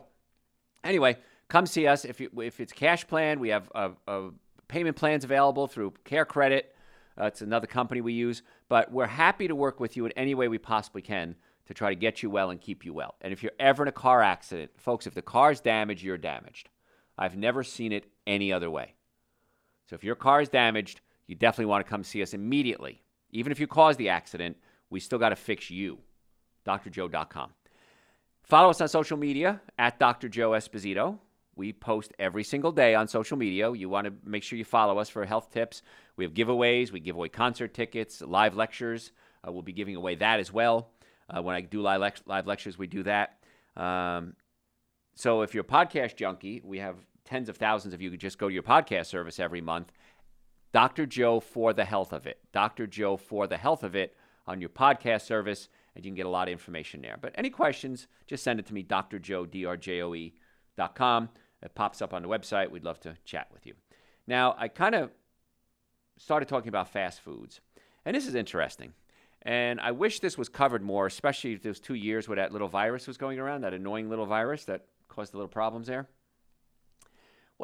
anyway, 0.82 1.16
come 1.48 1.64
see 1.64 1.86
us. 1.86 2.04
If, 2.04 2.20
you, 2.20 2.28
if 2.42 2.58
it's 2.58 2.72
cash 2.72 3.06
plan, 3.06 3.38
we 3.38 3.50
have 3.50 3.70
a, 3.72 3.92
a 4.08 4.30
payment 4.66 4.96
plans 4.96 5.22
available 5.22 5.68
through 5.68 5.94
Care 6.04 6.24
Credit. 6.24 6.74
Uh, 7.16 7.26
it's 7.26 7.40
another 7.40 7.68
company 7.68 8.00
we 8.00 8.14
use, 8.14 8.42
but 8.68 8.90
we're 8.90 9.06
happy 9.06 9.46
to 9.46 9.54
work 9.54 9.78
with 9.78 9.96
you 9.96 10.06
in 10.06 10.12
any 10.12 10.34
way 10.34 10.48
we 10.48 10.58
possibly 10.58 11.02
can 11.02 11.36
to 11.66 11.74
try 11.74 11.90
to 11.90 11.94
get 11.94 12.20
you 12.20 12.30
well 12.30 12.50
and 12.50 12.60
keep 12.60 12.84
you 12.84 12.92
well. 12.92 13.14
And 13.20 13.32
if 13.32 13.44
you're 13.44 13.52
ever 13.60 13.84
in 13.84 13.88
a 13.88 13.92
car 13.92 14.22
accident, 14.22 14.72
folks, 14.76 15.06
if 15.06 15.14
the 15.14 15.22
car's 15.22 15.60
damaged, 15.60 16.02
you're 16.02 16.18
damaged. 16.18 16.68
I've 17.16 17.36
never 17.36 17.62
seen 17.62 17.92
it 17.92 18.06
any 18.26 18.52
other 18.52 18.68
way. 18.68 18.94
So 19.88 19.94
if 19.94 20.04
your 20.04 20.14
car 20.14 20.40
is 20.40 20.48
damaged, 20.48 21.00
you 21.26 21.34
definitely 21.34 21.66
want 21.66 21.84
to 21.84 21.90
come 21.90 22.04
see 22.04 22.22
us 22.22 22.34
immediately. 22.34 23.02
Even 23.30 23.52
if 23.52 23.60
you 23.60 23.66
caused 23.66 23.98
the 23.98 24.08
accident, 24.08 24.56
we 24.90 25.00
still 25.00 25.18
got 25.18 25.30
to 25.30 25.36
fix 25.36 25.70
you. 25.70 25.98
drjoe.com. 26.66 27.50
Follow 28.42 28.70
us 28.70 28.80
on 28.80 28.88
social 28.88 29.16
media 29.16 29.60
at 29.78 29.98
Dr. 29.98 30.28
Joe 30.28 30.50
Esposito. 30.50 31.18
We 31.56 31.72
post 31.72 32.12
every 32.18 32.44
single 32.44 32.72
day 32.72 32.94
on 32.94 33.08
social 33.08 33.36
media. 33.36 33.72
You 33.72 33.88
want 33.88 34.06
to 34.06 34.12
make 34.24 34.42
sure 34.42 34.58
you 34.58 34.64
follow 34.64 34.98
us 34.98 35.08
for 35.08 35.24
health 35.24 35.50
tips. 35.50 35.82
We 36.16 36.24
have 36.24 36.34
giveaways. 36.34 36.90
We 36.90 37.00
give 37.00 37.16
away 37.16 37.28
concert 37.28 37.74
tickets, 37.74 38.20
live 38.20 38.54
lectures. 38.54 39.12
Uh, 39.46 39.52
we'll 39.52 39.62
be 39.62 39.72
giving 39.72 39.96
away 39.96 40.16
that 40.16 40.40
as 40.40 40.52
well. 40.52 40.90
Uh, 41.28 41.42
when 41.42 41.54
I 41.54 41.60
do 41.60 41.80
live, 41.80 42.00
live, 42.26 42.46
lectures, 42.46 42.76
we 42.76 42.86
do 42.86 43.02
that. 43.04 43.38
Um, 43.76 44.34
so 45.14 45.42
if 45.42 45.54
you're 45.54 45.64
a 45.64 45.66
podcast 45.66 46.16
junkie, 46.16 46.60
we 46.64 46.78
have 46.78 46.96
tens 47.24 47.48
of 47.48 47.56
thousands 47.56 47.94
of 47.94 48.02
you 48.02 48.14
just 48.16 48.38
go 48.38 48.48
to 48.48 48.54
your 48.54 48.62
podcast 48.62 49.06
service 49.06 49.40
every 49.40 49.60
month. 49.60 49.92
Dr. 50.72 51.06
Joe 51.06 51.40
for 51.40 51.72
the 51.72 51.84
health 51.84 52.12
of 52.12 52.26
it. 52.26 52.40
Dr. 52.52 52.86
Joe 52.86 53.16
for 53.16 53.46
the 53.46 53.56
health 53.56 53.84
of 53.84 53.94
it 53.94 54.16
on 54.46 54.60
your 54.60 54.70
podcast 54.70 55.22
service, 55.22 55.68
and 55.94 56.04
you 56.04 56.10
can 56.10 56.16
get 56.16 56.26
a 56.26 56.30
lot 56.30 56.48
of 56.48 56.52
information 56.52 57.00
there. 57.00 57.16
But 57.20 57.32
any 57.36 57.50
questions, 57.50 58.08
just 58.26 58.42
send 58.42 58.58
it 58.58 58.66
to 58.66 58.74
me, 58.74 58.82
Dr. 58.82 59.18
Joe, 59.18 59.46
D-R-J-O-E 59.46 60.34
dot 60.76 60.94
com. 60.96 61.28
It 61.62 61.74
pops 61.74 62.02
up 62.02 62.12
on 62.12 62.22
the 62.22 62.28
website. 62.28 62.70
We'd 62.70 62.84
love 62.84 63.00
to 63.00 63.16
chat 63.24 63.48
with 63.52 63.66
you. 63.66 63.74
Now, 64.26 64.54
I 64.58 64.68
kind 64.68 64.94
of 64.94 65.12
started 66.18 66.48
talking 66.48 66.68
about 66.68 66.88
fast 66.88 67.20
foods, 67.20 67.60
and 68.04 68.14
this 68.14 68.26
is 68.26 68.34
interesting. 68.34 68.92
And 69.42 69.78
I 69.80 69.92
wish 69.92 70.20
this 70.20 70.38
was 70.38 70.48
covered 70.48 70.82
more, 70.82 71.06
especially 71.06 71.56
those 71.56 71.78
two 71.78 71.94
years 71.94 72.28
where 72.28 72.36
that 72.36 72.52
little 72.52 72.68
virus 72.68 73.06
was 73.06 73.16
going 73.16 73.38
around, 73.38 73.60
that 73.60 73.74
annoying 73.74 74.08
little 74.08 74.26
virus 74.26 74.64
that 74.64 74.86
caused 75.08 75.32
the 75.32 75.36
little 75.36 75.48
problems 75.48 75.86
there. 75.86 76.08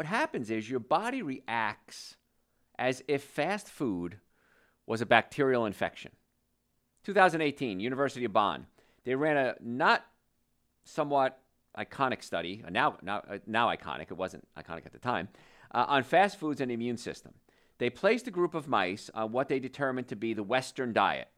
What 0.01 0.07
happens 0.07 0.51
is 0.51 0.71
your 0.71 0.81
body 0.81 1.21
reacts 1.21 2.17
as 2.79 3.03
if 3.07 3.23
fast 3.23 3.69
food 3.69 4.17
was 4.87 5.03
a 5.03 5.05
bacterial 5.05 5.67
infection. 5.67 6.13
2018, 7.05 7.81
University 7.81 8.25
of 8.25 8.33
Bonn, 8.33 8.65
they 9.05 9.15
ran 9.15 9.37
a 9.37 9.57
not 9.61 10.07
somewhat 10.85 11.43
iconic 11.77 12.23
study, 12.23 12.65
now, 12.71 12.97
now, 13.03 13.19
uh, 13.31 13.41
now 13.47 13.69
iconic, 13.69 14.11
it 14.11 14.17
wasn't 14.17 14.49
iconic 14.57 14.87
at 14.87 14.93
the 14.93 14.99
time, 14.99 15.29
uh, 15.71 15.85
on 15.87 16.03
fast 16.03 16.39
foods 16.39 16.63
and 16.63 16.71
the 16.71 16.75
immune 16.77 16.97
system. 16.97 17.35
They 17.77 17.91
placed 17.91 18.27
a 18.27 18.31
group 18.31 18.55
of 18.55 18.67
mice 18.67 19.11
on 19.13 19.33
what 19.33 19.51
they 19.51 19.61
determined 19.61 20.09
to 20.09 20.17
be 20.17 20.33
the 20.33 20.43
Western 20.43 20.95
diet 20.95 21.29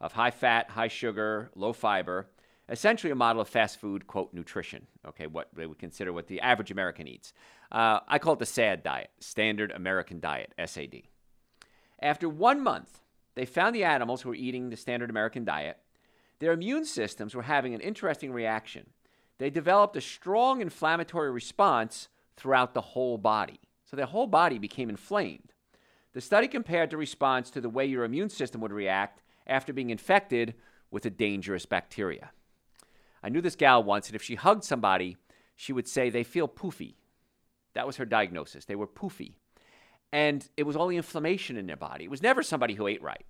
of 0.00 0.12
high 0.12 0.30
fat, 0.30 0.70
high 0.70 0.86
sugar, 0.86 1.50
low 1.56 1.72
fiber, 1.72 2.28
essentially 2.68 3.10
a 3.10 3.16
model 3.16 3.42
of 3.42 3.48
fast 3.48 3.80
food, 3.80 4.06
quote, 4.06 4.32
nutrition, 4.32 4.86
okay, 5.06 5.26
what 5.26 5.48
they 5.54 5.66
would 5.66 5.78
consider 5.78 6.12
what 6.12 6.26
the 6.26 6.40
average 6.40 6.70
American 6.70 7.06
eats. 7.06 7.32
Uh, 7.70 8.00
I 8.08 8.18
call 8.18 8.34
it 8.34 8.38
the 8.38 8.46
SAD 8.46 8.82
diet, 8.82 9.10
Standard 9.20 9.70
American 9.72 10.20
Diet, 10.20 10.52
SAD. 10.64 11.02
After 12.00 12.28
one 12.28 12.62
month, 12.62 13.00
they 13.34 13.46
found 13.46 13.74
the 13.74 13.84
animals 13.84 14.22
who 14.22 14.28
were 14.28 14.34
eating 14.34 14.70
the 14.70 14.76
Standard 14.76 15.10
American 15.10 15.44
Diet, 15.44 15.78
their 16.38 16.52
immune 16.52 16.84
systems 16.84 17.34
were 17.34 17.42
having 17.42 17.74
an 17.74 17.80
interesting 17.80 18.32
reaction 18.32 18.86
they 19.42 19.50
developed 19.50 19.96
a 19.96 20.00
strong 20.00 20.60
inflammatory 20.60 21.28
response 21.32 22.06
throughout 22.36 22.74
the 22.74 22.80
whole 22.80 23.18
body. 23.18 23.58
So 23.84 23.96
their 23.96 24.06
whole 24.06 24.28
body 24.28 24.56
became 24.56 24.88
inflamed. 24.88 25.52
The 26.12 26.20
study 26.20 26.46
compared 26.46 26.90
the 26.90 26.96
response 26.96 27.50
to 27.50 27.60
the 27.60 27.68
way 27.68 27.84
your 27.86 28.04
immune 28.04 28.28
system 28.28 28.60
would 28.60 28.72
react 28.72 29.20
after 29.44 29.72
being 29.72 29.90
infected 29.90 30.54
with 30.92 31.04
a 31.06 31.10
dangerous 31.10 31.66
bacteria. 31.66 32.30
I 33.22 33.28
knew 33.28 33.40
this 33.40 33.56
gal 33.56 33.82
once, 33.82 34.08
and 34.08 34.16
if 34.16 34.22
she 34.22 34.34
hugged 34.34 34.64
somebody, 34.64 35.16
she 35.54 35.72
would 35.72 35.86
say 35.86 36.10
they 36.10 36.24
feel 36.24 36.48
poofy. 36.48 36.94
That 37.74 37.86
was 37.86 37.96
her 37.96 38.04
diagnosis. 38.04 38.64
They 38.64 38.74
were 38.74 38.86
poofy. 38.86 39.34
And 40.12 40.46
it 40.56 40.64
was 40.64 40.76
only 40.76 40.96
inflammation 40.96 41.56
in 41.56 41.66
their 41.66 41.76
body. 41.76 42.04
It 42.04 42.10
was 42.10 42.22
never 42.22 42.42
somebody 42.42 42.74
who 42.74 42.86
ate 42.86 43.02
right. 43.02 43.24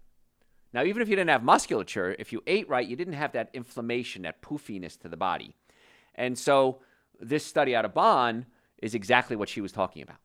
Now, 0.73 0.83
even 0.85 1.03
if 1.03 1.09
you 1.09 1.17
didn't 1.17 1.31
have 1.31 1.45
musculature, 1.45 2.17
if 2.19 2.33
you 2.33 2.43
ate 2.47 2.69
right, 2.69 2.87
you 2.87 2.97
didn't 2.97 3.13
have 3.13 3.33
that 3.33 3.51
inflammation, 3.53 4.23
that 4.23 4.43
poofiness 4.43 4.99
to 5.01 5.09
the 5.09 5.17
body. 5.17 5.55
And 6.15 6.39
so 6.39 6.81
this 7.21 7.45
study 7.45 7.77
out 7.77 7.85
of 7.85 7.95
Bonn 7.95 8.47
is 8.79 8.95
exactly 8.95 9.37
what 9.37 9.49
she 9.49 9.61
was 9.61 9.71
talking 9.71 10.03
about. 10.03 10.17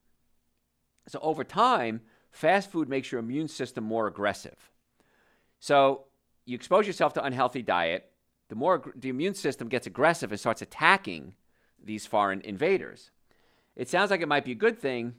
So 1.08 1.20
over 1.22 1.44
time, 1.44 2.02
fast 2.32 2.72
food 2.72 2.90
makes 2.90 3.12
your 3.12 3.20
immune 3.20 3.48
system 3.48 3.84
more 3.84 4.08
aggressive. 4.08 4.72
So 5.60 6.06
you 6.46 6.56
expose 6.56 6.88
yourself 6.88 7.14
to 7.14 7.24
unhealthy 7.24 7.62
diet, 7.62 8.12
the 8.50 8.56
more 8.56 8.92
the 8.96 9.10
immune 9.10 9.34
system 9.34 9.68
gets 9.68 9.88
aggressive 9.88 10.32
and 10.32 10.40
starts 10.40 10.62
attacking 10.62 11.34
these 11.84 12.06
foreign 12.06 12.42
invaders. 12.42 13.12
It 13.76 13.90
sounds 13.90 14.12
like 14.12 14.22
it 14.22 14.28
might 14.28 14.46
be 14.46 14.54
a 14.54 14.56
good 14.56 14.80
thing, 14.80 15.16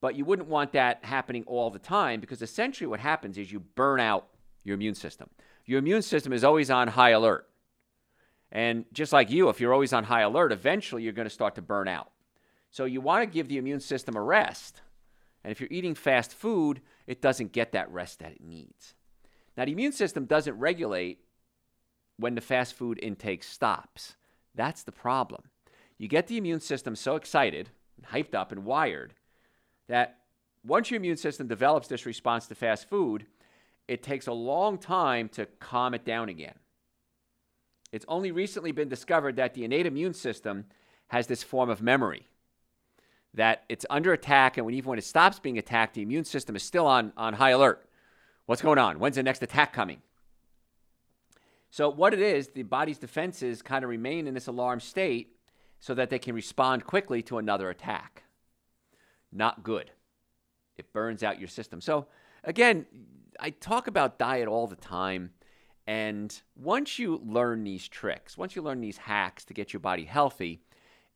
but 0.00 0.14
you 0.14 0.24
wouldn't 0.24 0.48
want 0.48 0.72
that 0.72 1.04
happening 1.04 1.44
all 1.46 1.70
the 1.70 1.78
time 1.78 2.20
because 2.20 2.42
essentially 2.42 2.86
what 2.86 3.00
happens 3.00 3.36
is 3.36 3.50
you 3.50 3.60
burn 3.60 4.00
out 4.00 4.28
your 4.62 4.74
immune 4.74 4.94
system. 4.94 5.28
Your 5.66 5.78
immune 5.78 6.02
system 6.02 6.32
is 6.32 6.44
always 6.44 6.70
on 6.70 6.88
high 6.88 7.10
alert. 7.10 7.48
And 8.52 8.84
just 8.92 9.12
like 9.12 9.30
you, 9.30 9.48
if 9.48 9.60
you're 9.60 9.72
always 9.72 9.92
on 9.92 10.04
high 10.04 10.22
alert, 10.22 10.52
eventually 10.52 11.02
you're 11.02 11.12
going 11.12 11.28
to 11.28 11.34
start 11.34 11.54
to 11.54 11.62
burn 11.62 11.88
out. 11.88 12.10
So 12.70 12.84
you 12.84 13.00
want 13.00 13.22
to 13.22 13.32
give 13.32 13.48
the 13.48 13.58
immune 13.58 13.80
system 13.80 14.16
a 14.16 14.22
rest. 14.22 14.80
And 15.44 15.50
if 15.50 15.60
you're 15.60 15.68
eating 15.70 15.94
fast 15.94 16.32
food, 16.32 16.80
it 17.06 17.22
doesn't 17.22 17.52
get 17.52 17.72
that 17.72 17.90
rest 17.90 18.18
that 18.18 18.32
it 18.32 18.42
needs. 18.42 18.94
Now, 19.56 19.64
the 19.64 19.72
immune 19.72 19.92
system 19.92 20.26
doesn't 20.26 20.58
regulate 20.58 21.20
when 22.20 22.34
the 22.34 22.40
fast 22.40 22.74
food 22.74 22.98
intake 23.02 23.42
stops. 23.42 24.16
That's 24.54 24.82
the 24.82 24.92
problem. 24.92 25.42
You 25.98 26.08
get 26.08 26.26
the 26.26 26.36
immune 26.36 26.60
system 26.60 26.96
so 26.96 27.16
excited, 27.16 27.70
hyped 28.12 28.34
up, 28.34 28.52
and 28.52 28.64
wired 28.64 29.14
that 29.88 30.18
once 30.64 30.90
your 30.90 30.98
immune 30.98 31.16
system 31.16 31.46
develops 31.46 31.88
this 31.88 32.06
response 32.06 32.46
to 32.46 32.54
fast 32.54 32.88
food, 32.88 33.26
it 33.88 34.02
takes 34.02 34.26
a 34.26 34.32
long 34.32 34.78
time 34.78 35.28
to 35.30 35.46
calm 35.58 35.94
it 35.94 36.04
down 36.04 36.28
again. 36.28 36.54
It's 37.92 38.04
only 38.08 38.30
recently 38.30 38.72
been 38.72 38.88
discovered 38.88 39.36
that 39.36 39.54
the 39.54 39.64
innate 39.64 39.86
immune 39.86 40.14
system 40.14 40.66
has 41.08 41.26
this 41.26 41.42
form 41.42 41.70
of 41.70 41.82
memory 41.82 42.26
that 43.34 43.64
it's 43.68 43.86
under 43.90 44.12
attack, 44.12 44.56
and 44.56 44.66
when, 44.66 44.74
even 44.74 44.88
when 44.90 44.98
it 44.98 45.04
stops 45.04 45.38
being 45.38 45.58
attacked, 45.58 45.94
the 45.94 46.02
immune 46.02 46.24
system 46.24 46.56
is 46.56 46.62
still 46.62 46.86
on, 46.86 47.12
on 47.16 47.34
high 47.34 47.50
alert. 47.50 47.86
What's 48.46 48.62
going 48.62 48.78
on? 48.78 48.98
When's 48.98 49.16
the 49.16 49.22
next 49.22 49.42
attack 49.42 49.72
coming? 49.72 50.02
So, 51.70 51.88
what 51.88 52.12
it 52.12 52.20
is, 52.20 52.48
the 52.48 52.64
body's 52.64 52.98
defenses 52.98 53.62
kind 53.62 53.84
of 53.84 53.90
remain 53.90 54.26
in 54.26 54.34
this 54.34 54.48
alarm 54.48 54.80
state 54.80 55.36
so 55.78 55.94
that 55.94 56.10
they 56.10 56.18
can 56.18 56.34
respond 56.34 56.84
quickly 56.84 57.22
to 57.22 57.38
another 57.38 57.70
attack. 57.70 58.24
Not 59.32 59.62
good. 59.62 59.92
It 60.76 60.92
burns 60.92 61.22
out 61.22 61.38
your 61.38 61.48
system. 61.48 61.80
So, 61.80 62.06
again, 62.42 62.86
I 63.38 63.50
talk 63.50 63.86
about 63.86 64.18
diet 64.18 64.48
all 64.48 64.66
the 64.66 64.76
time. 64.76 65.30
And 65.86 66.40
once 66.56 66.98
you 66.98 67.20
learn 67.24 67.64
these 67.64 67.88
tricks, 67.88 68.36
once 68.36 68.54
you 68.54 68.62
learn 68.62 68.80
these 68.80 68.98
hacks 68.98 69.44
to 69.46 69.54
get 69.54 69.72
your 69.72 69.80
body 69.80 70.04
healthy, 70.04 70.62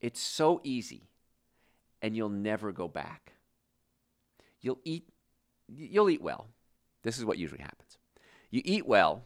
it's 0.01 0.21
so 0.21 0.61
easy 0.65 1.09
and 2.03 2.17
you'll 2.17 2.29
never 2.29 2.73
go 2.73 2.89
back. 2.89 3.33
You'll 4.61 4.81
eat 4.85 5.09
you'll 5.69 6.11
eat 6.11 6.23
well. 6.23 6.49
This 7.03 7.19
is 7.19 7.25
what 7.25 7.39
usually 7.39 7.63
happens. 7.63 7.99
You 8.51 8.63
eat 8.65 8.87
well 8.87 9.25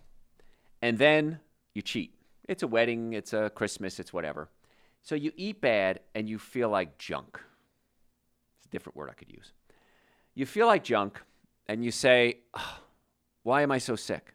and 0.83 0.99
then 0.99 1.41
you 1.75 1.83
cheat. 1.83 2.15
It's 2.49 2.63
a 2.63 2.67
wedding, 2.67 3.13
it's 3.13 3.33
a 3.33 3.51
Christmas, 3.51 4.01
it's 4.01 4.13
whatever. 4.13 4.49
So 5.03 5.15
you 5.15 5.33
eat 5.37 5.61
bad 5.61 6.01
and 6.15 6.29
you 6.29 6.39
feel 6.39 6.69
like 6.69 6.99
junk. 6.99 7.41
It's 8.59 8.67
a 8.67 8.71
different 8.71 8.97
word 8.97 9.11
I 9.11 9.15
could 9.15 9.31
use. 9.31 9.53
You 10.35 10.47
feel 10.47 10.67
like 10.67 10.85
junk 10.85 11.21
and 11.67 11.85
you 11.85 11.91
say, 11.91 12.39
oh, 12.55 12.79
Why 13.43 13.63
am 13.63 13.71
I 13.71 13.79
so 13.79 13.97
sick? 13.97 14.35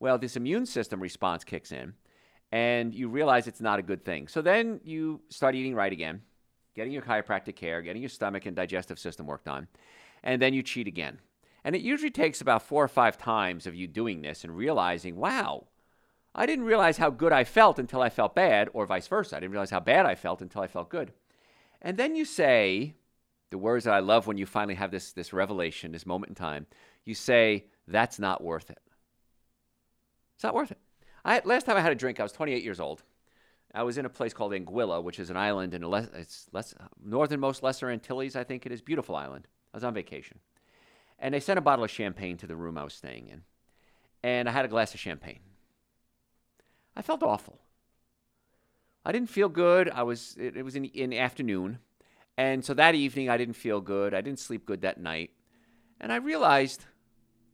Well, 0.00 0.18
this 0.18 0.36
immune 0.36 0.66
system 0.66 1.00
response 1.00 1.44
kicks 1.44 1.72
in 1.72 1.94
and 2.52 2.94
you 2.94 3.08
realize 3.08 3.46
it's 3.46 3.60
not 3.60 3.78
a 3.78 3.82
good 3.82 4.04
thing. 4.04 4.28
So 4.28 4.42
then 4.42 4.80
you 4.84 5.20
start 5.30 5.54
eating 5.54 5.74
right 5.74 5.92
again 5.92 6.22
getting 6.74 6.92
your 6.92 7.02
chiropractic 7.02 7.56
care, 7.56 7.82
getting 7.82 8.02
your 8.02 8.08
stomach 8.08 8.46
and 8.46 8.56
digestive 8.56 8.98
system 8.98 9.26
worked 9.26 9.48
on, 9.48 9.68
and 10.22 10.40
then 10.40 10.52
you 10.52 10.62
cheat 10.62 10.86
again. 10.86 11.18
And 11.64 11.74
it 11.74 11.82
usually 11.82 12.10
takes 12.10 12.40
about 12.40 12.62
four 12.62 12.84
or 12.84 12.88
five 12.88 13.16
times 13.16 13.66
of 13.66 13.74
you 13.74 13.86
doing 13.86 14.20
this 14.20 14.44
and 14.44 14.54
realizing, 14.54 15.16
wow, 15.16 15.66
I 16.34 16.46
didn't 16.46 16.64
realize 16.64 16.98
how 16.98 17.10
good 17.10 17.32
I 17.32 17.44
felt 17.44 17.78
until 17.78 18.02
I 18.02 18.10
felt 18.10 18.34
bad, 18.34 18.68
or 18.72 18.86
vice 18.86 19.06
versa. 19.06 19.36
I 19.36 19.40
didn't 19.40 19.52
realize 19.52 19.70
how 19.70 19.80
bad 19.80 20.04
I 20.04 20.14
felt 20.14 20.42
until 20.42 20.62
I 20.62 20.66
felt 20.66 20.88
good. 20.88 21.12
And 21.80 21.96
then 21.96 22.16
you 22.16 22.24
say, 22.24 22.94
the 23.50 23.58
words 23.58 23.84
that 23.84 23.94
I 23.94 24.00
love 24.00 24.26
when 24.26 24.36
you 24.36 24.46
finally 24.46 24.74
have 24.74 24.90
this, 24.90 25.12
this 25.12 25.32
revelation, 25.32 25.92
this 25.92 26.06
moment 26.06 26.30
in 26.30 26.34
time, 26.34 26.66
you 27.04 27.14
say, 27.14 27.66
that's 27.86 28.18
not 28.18 28.42
worth 28.42 28.70
it. 28.70 28.80
It's 30.34 30.42
not 30.42 30.54
worth 30.54 30.72
it. 30.72 30.78
I, 31.24 31.40
last 31.44 31.66
time 31.66 31.76
I 31.76 31.80
had 31.80 31.92
a 31.92 31.96
drink, 31.96 32.18
I 32.18 32.24
was 32.24 32.32
28 32.32 32.64
years 32.64 32.80
old. 32.80 33.02
I 33.72 33.82
was 33.82 33.98
in 33.98 34.06
a 34.06 34.10
place 34.10 34.32
called 34.32 34.52
Anguilla, 34.52 35.02
which 35.02 35.18
is 35.18 35.30
an 35.30 35.36
island 35.36 35.74
in 35.74 35.82
less, 35.82 36.08
it's 36.14 36.46
less, 36.52 36.74
northernmost 37.04 37.62
Lesser 37.62 37.90
Antilles, 37.90 38.36
I 38.36 38.44
think 38.44 38.66
it 38.66 38.72
is. 38.72 38.80
Beautiful 38.80 39.16
island. 39.16 39.46
I 39.72 39.76
was 39.76 39.84
on 39.84 39.94
vacation. 39.94 40.38
And 41.18 41.34
they 41.34 41.40
sent 41.40 41.58
a 41.58 41.62
bottle 41.62 41.84
of 41.84 41.90
champagne 41.90 42.36
to 42.38 42.46
the 42.46 42.56
room 42.56 42.76
I 42.76 42.84
was 42.84 42.94
staying 42.94 43.28
in. 43.28 43.42
And 44.22 44.48
I 44.48 44.52
had 44.52 44.64
a 44.64 44.68
glass 44.68 44.94
of 44.94 45.00
champagne. 45.00 45.40
I 46.96 47.02
felt 47.02 47.22
awful. 47.22 47.60
I 49.04 49.12
didn't 49.12 49.30
feel 49.30 49.48
good. 49.48 49.90
I 49.90 50.02
was 50.02 50.36
it, 50.38 50.56
it 50.56 50.62
was 50.62 50.76
in, 50.76 50.86
in 50.86 51.12
afternoon. 51.12 51.78
And 52.36 52.64
so 52.64 52.74
that 52.74 52.94
evening 52.94 53.28
I 53.28 53.36
didn't 53.36 53.54
feel 53.54 53.80
good. 53.80 54.14
I 54.14 54.20
didn't 54.20 54.40
sleep 54.40 54.66
good 54.66 54.80
that 54.82 55.00
night. 55.00 55.30
And 56.00 56.12
I 56.12 56.16
realized, 56.16 56.84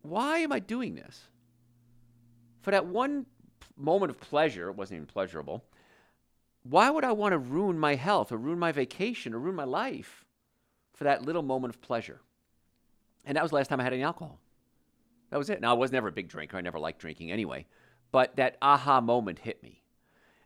why 0.02 0.38
am 0.38 0.52
I 0.52 0.58
doing 0.58 0.94
this? 0.94 1.28
For 2.62 2.70
that 2.70 2.86
one 2.86 3.26
moment 3.76 4.10
of 4.10 4.20
pleasure, 4.20 4.68
it 4.68 4.76
wasn't 4.76 4.96
even 4.96 5.06
pleasurable 5.06 5.64
why 6.62 6.90
would 6.90 7.04
I 7.04 7.12
want 7.12 7.32
to 7.32 7.38
ruin 7.38 7.78
my 7.78 7.94
health 7.94 8.32
or 8.32 8.36
ruin 8.36 8.58
my 8.58 8.72
vacation 8.72 9.32
or 9.32 9.38
ruin 9.38 9.56
my 9.56 9.64
life 9.64 10.24
for 10.92 11.04
that 11.04 11.24
little 11.24 11.42
moment 11.42 11.74
of 11.74 11.80
pleasure? 11.80 12.20
And 13.24 13.36
that 13.36 13.42
was 13.42 13.50
the 13.50 13.56
last 13.56 13.68
time 13.68 13.80
I 13.80 13.84
had 13.84 13.92
any 13.92 14.02
alcohol. 14.02 14.38
That 15.30 15.38
was 15.38 15.48
it. 15.48 15.60
Now, 15.60 15.70
I 15.70 15.78
was 15.78 15.92
never 15.92 16.08
a 16.08 16.12
big 16.12 16.28
drinker. 16.28 16.56
I 16.56 16.60
never 16.60 16.78
liked 16.78 17.00
drinking 17.00 17.30
anyway. 17.30 17.66
But 18.12 18.36
that 18.36 18.56
aha 18.60 19.00
moment 19.00 19.40
hit 19.40 19.62
me. 19.62 19.82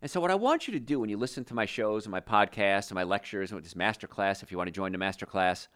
And 0.03 0.11
so, 0.11 0.21
what 0.21 0.31
I 0.31 0.35
want 0.35 0.69
you 0.69 0.73
to 0.75 0.81
do 0.81 1.01
when 1.01 1.09
you 1.09 1.17
listen 1.17 1.45
to 1.45 1.55
my 1.55 1.65
shows 1.65 2.05
and 2.05 2.13
my 2.13 2.21
podcasts 2.21 2.89
and 2.89 2.95
my 2.95 3.05
lectures 3.05 3.51
and 3.51 3.57
with 3.57 3.65
this 3.65 3.75
masterclass, 3.75 4.43
if 4.43 4.53
you 4.53 4.59
want 4.59 4.69
to 4.69 4.73
join 4.73 4.93
the 4.93 4.99
masterclass, 4.99 5.69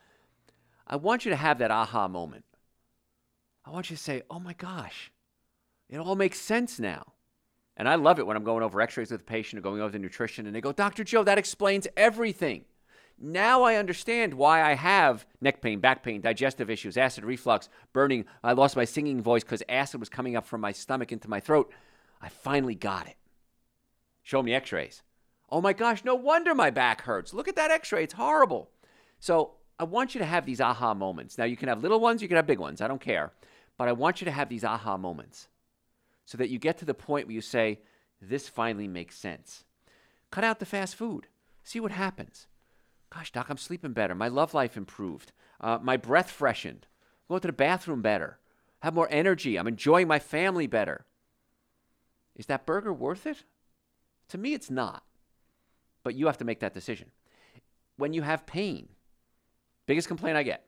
I 0.86 0.96
want 0.96 1.24
you 1.24 1.30
to 1.30 1.36
have 1.36 1.58
that 1.58 1.70
aha 1.70 2.08
moment. 2.08 2.44
I 3.64 3.70
want 3.70 3.90
you 3.90 3.96
to 3.96 4.02
say, 4.02 4.22
oh 4.30 4.38
my 4.38 4.54
gosh, 4.54 5.10
it 5.88 5.98
all 5.98 6.14
makes 6.14 6.38
sense 6.38 6.78
now. 6.78 7.12
And 7.76 7.88
I 7.88 7.94
love 7.94 8.18
it 8.18 8.26
when 8.26 8.36
I'm 8.36 8.44
going 8.44 8.62
over 8.62 8.80
x 8.80 8.96
rays 8.96 9.10
with 9.10 9.20
a 9.20 9.24
patient 9.24 9.58
or 9.58 9.62
going 9.62 9.80
over 9.80 9.92
the 9.92 9.98
nutrition, 9.98 10.46
and 10.46 10.54
they 10.54 10.60
go, 10.60 10.72
Dr. 10.72 11.04
Joe, 11.04 11.22
that 11.24 11.38
explains 11.38 11.86
everything. 11.96 12.64
Now 13.20 13.62
I 13.62 13.74
understand 13.74 14.34
why 14.34 14.62
I 14.62 14.74
have 14.74 15.26
neck 15.40 15.60
pain, 15.60 15.80
back 15.80 16.02
pain, 16.02 16.20
digestive 16.20 16.70
issues, 16.70 16.96
acid 16.96 17.24
reflux, 17.24 17.68
burning. 17.92 18.24
I 18.44 18.52
lost 18.52 18.76
my 18.76 18.84
singing 18.84 19.20
voice 19.20 19.42
because 19.42 19.62
acid 19.68 19.98
was 19.98 20.08
coming 20.08 20.36
up 20.36 20.46
from 20.46 20.60
my 20.60 20.72
stomach 20.72 21.10
into 21.10 21.28
my 21.28 21.40
throat. 21.40 21.72
I 22.20 22.28
finally 22.28 22.76
got 22.76 23.08
it. 23.08 23.16
Show 24.22 24.42
me 24.42 24.54
x 24.54 24.72
rays. 24.72 25.02
Oh 25.50 25.60
my 25.60 25.72
gosh, 25.72 26.04
no 26.04 26.14
wonder 26.14 26.54
my 26.54 26.70
back 26.70 27.02
hurts. 27.02 27.32
Look 27.32 27.48
at 27.48 27.56
that 27.56 27.70
x 27.70 27.90
ray. 27.92 28.04
It's 28.04 28.14
horrible. 28.14 28.70
So 29.18 29.52
I 29.78 29.84
want 29.84 30.14
you 30.14 30.18
to 30.18 30.26
have 30.26 30.44
these 30.44 30.60
aha 30.60 30.94
moments. 30.94 31.38
Now, 31.38 31.44
you 31.44 31.56
can 31.56 31.68
have 31.68 31.82
little 31.82 32.00
ones, 32.00 32.20
you 32.20 32.28
can 32.28 32.36
have 32.36 32.46
big 32.46 32.58
ones. 32.58 32.80
I 32.80 32.88
don't 32.88 33.00
care. 33.00 33.32
But 33.76 33.88
I 33.88 33.92
want 33.92 34.20
you 34.20 34.24
to 34.24 34.30
have 34.30 34.48
these 34.48 34.64
aha 34.64 34.96
moments 34.96 35.48
so 36.24 36.36
that 36.36 36.50
you 36.50 36.58
get 36.58 36.78
to 36.78 36.84
the 36.84 36.94
point 36.94 37.26
where 37.26 37.34
you 37.34 37.40
say, 37.40 37.80
This 38.20 38.48
finally 38.48 38.88
makes 38.88 39.16
sense. 39.16 39.64
Cut 40.30 40.44
out 40.44 40.58
the 40.58 40.66
fast 40.66 40.96
food. 40.96 41.28
See 41.62 41.80
what 41.80 41.92
happens. 41.92 42.47
Gosh, 43.14 43.32
doc, 43.32 43.46
I'm 43.48 43.56
sleeping 43.56 43.92
better. 43.92 44.14
My 44.14 44.28
love 44.28 44.54
life 44.54 44.76
improved. 44.76 45.32
Uh, 45.60 45.78
my 45.82 45.96
breath 45.96 46.30
freshened. 46.30 46.86
I'm 47.28 47.34
going 47.34 47.40
to 47.40 47.48
the 47.48 47.52
bathroom 47.52 48.02
better. 48.02 48.38
I 48.82 48.86
Have 48.86 48.94
more 48.94 49.08
energy. 49.10 49.56
I'm 49.56 49.66
enjoying 49.66 50.06
my 50.06 50.18
family 50.18 50.66
better. 50.66 51.06
Is 52.36 52.46
that 52.46 52.66
burger 52.66 52.92
worth 52.92 53.26
it? 53.26 53.44
To 54.28 54.38
me, 54.38 54.54
it's 54.54 54.70
not. 54.70 55.04
But 56.04 56.14
you 56.14 56.26
have 56.26 56.38
to 56.38 56.44
make 56.44 56.60
that 56.60 56.74
decision. 56.74 57.10
When 57.96 58.12
you 58.12 58.22
have 58.22 58.46
pain, 58.46 58.90
biggest 59.86 60.08
complaint 60.08 60.36
I 60.36 60.42
get 60.42 60.64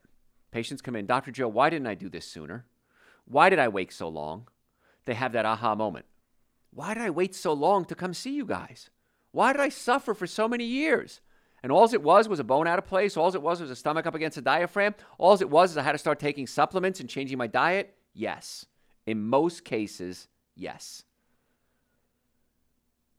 patients 0.51 0.83
come 0.83 0.97
in, 0.97 1.07
Dr. 1.07 1.31
Joe, 1.31 1.47
why 1.47 1.71
didn't 1.71 1.87
I 1.87 1.95
do 1.95 2.09
this 2.09 2.27
sooner? 2.27 2.67
Why 3.25 3.51
did 3.51 3.61
I 3.61 3.69
wait 3.69 3.93
so 3.93 4.09
long? 4.09 4.49
they 5.11 5.15
have 5.15 5.33
that 5.33 5.47
aha 5.47 5.75
moment. 5.75 6.07
Why 6.73 6.95
did 6.95 7.03
I 7.03 7.11
wait 7.11 7.35
so 7.35 7.53
long 7.53 7.85
to 7.87 7.95
come 7.95 8.15
see 8.15 8.35
you 8.35 8.45
guys? 8.45 8.91
Why 9.33 9.53
did 9.53 9.61
I 9.61 9.69
suffer 9.69 10.15
for 10.15 10.27
so 10.27 10.49
many 10.49 10.65
years? 10.65 11.21
And 11.63 11.71
all 11.71 11.93
it 11.93 12.03
was 12.03 12.29
was 12.29 12.41
a 12.41 12.45
bone 12.45 12.67
out 12.67 12.79
of 12.79 12.87
place. 12.87 13.17
All 13.17 13.35
it 13.35 13.43
was 13.43 13.61
was 13.61 13.71
a 13.71 13.77
stomach 13.77 14.07
up 14.07 14.15
against 14.15 14.39
a 14.39 14.43
diaphragm. 14.43 14.95
All 15.19 15.35
it 15.35 15.51
was 15.51 15.73
is 15.73 15.77
I 15.77 15.83
had 15.83 15.93
to 15.93 15.99
start 15.99 16.19
taking 16.19 16.47
supplements 16.47 17.01
and 17.01 17.09
changing 17.09 17.39
my 17.39 17.47
diet. 17.47 17.95
Yes. 18.15 18.67
In 19.07 19.23
most 19.23 19.65
cases, 19.65 20.29
yes. 20.55 21.05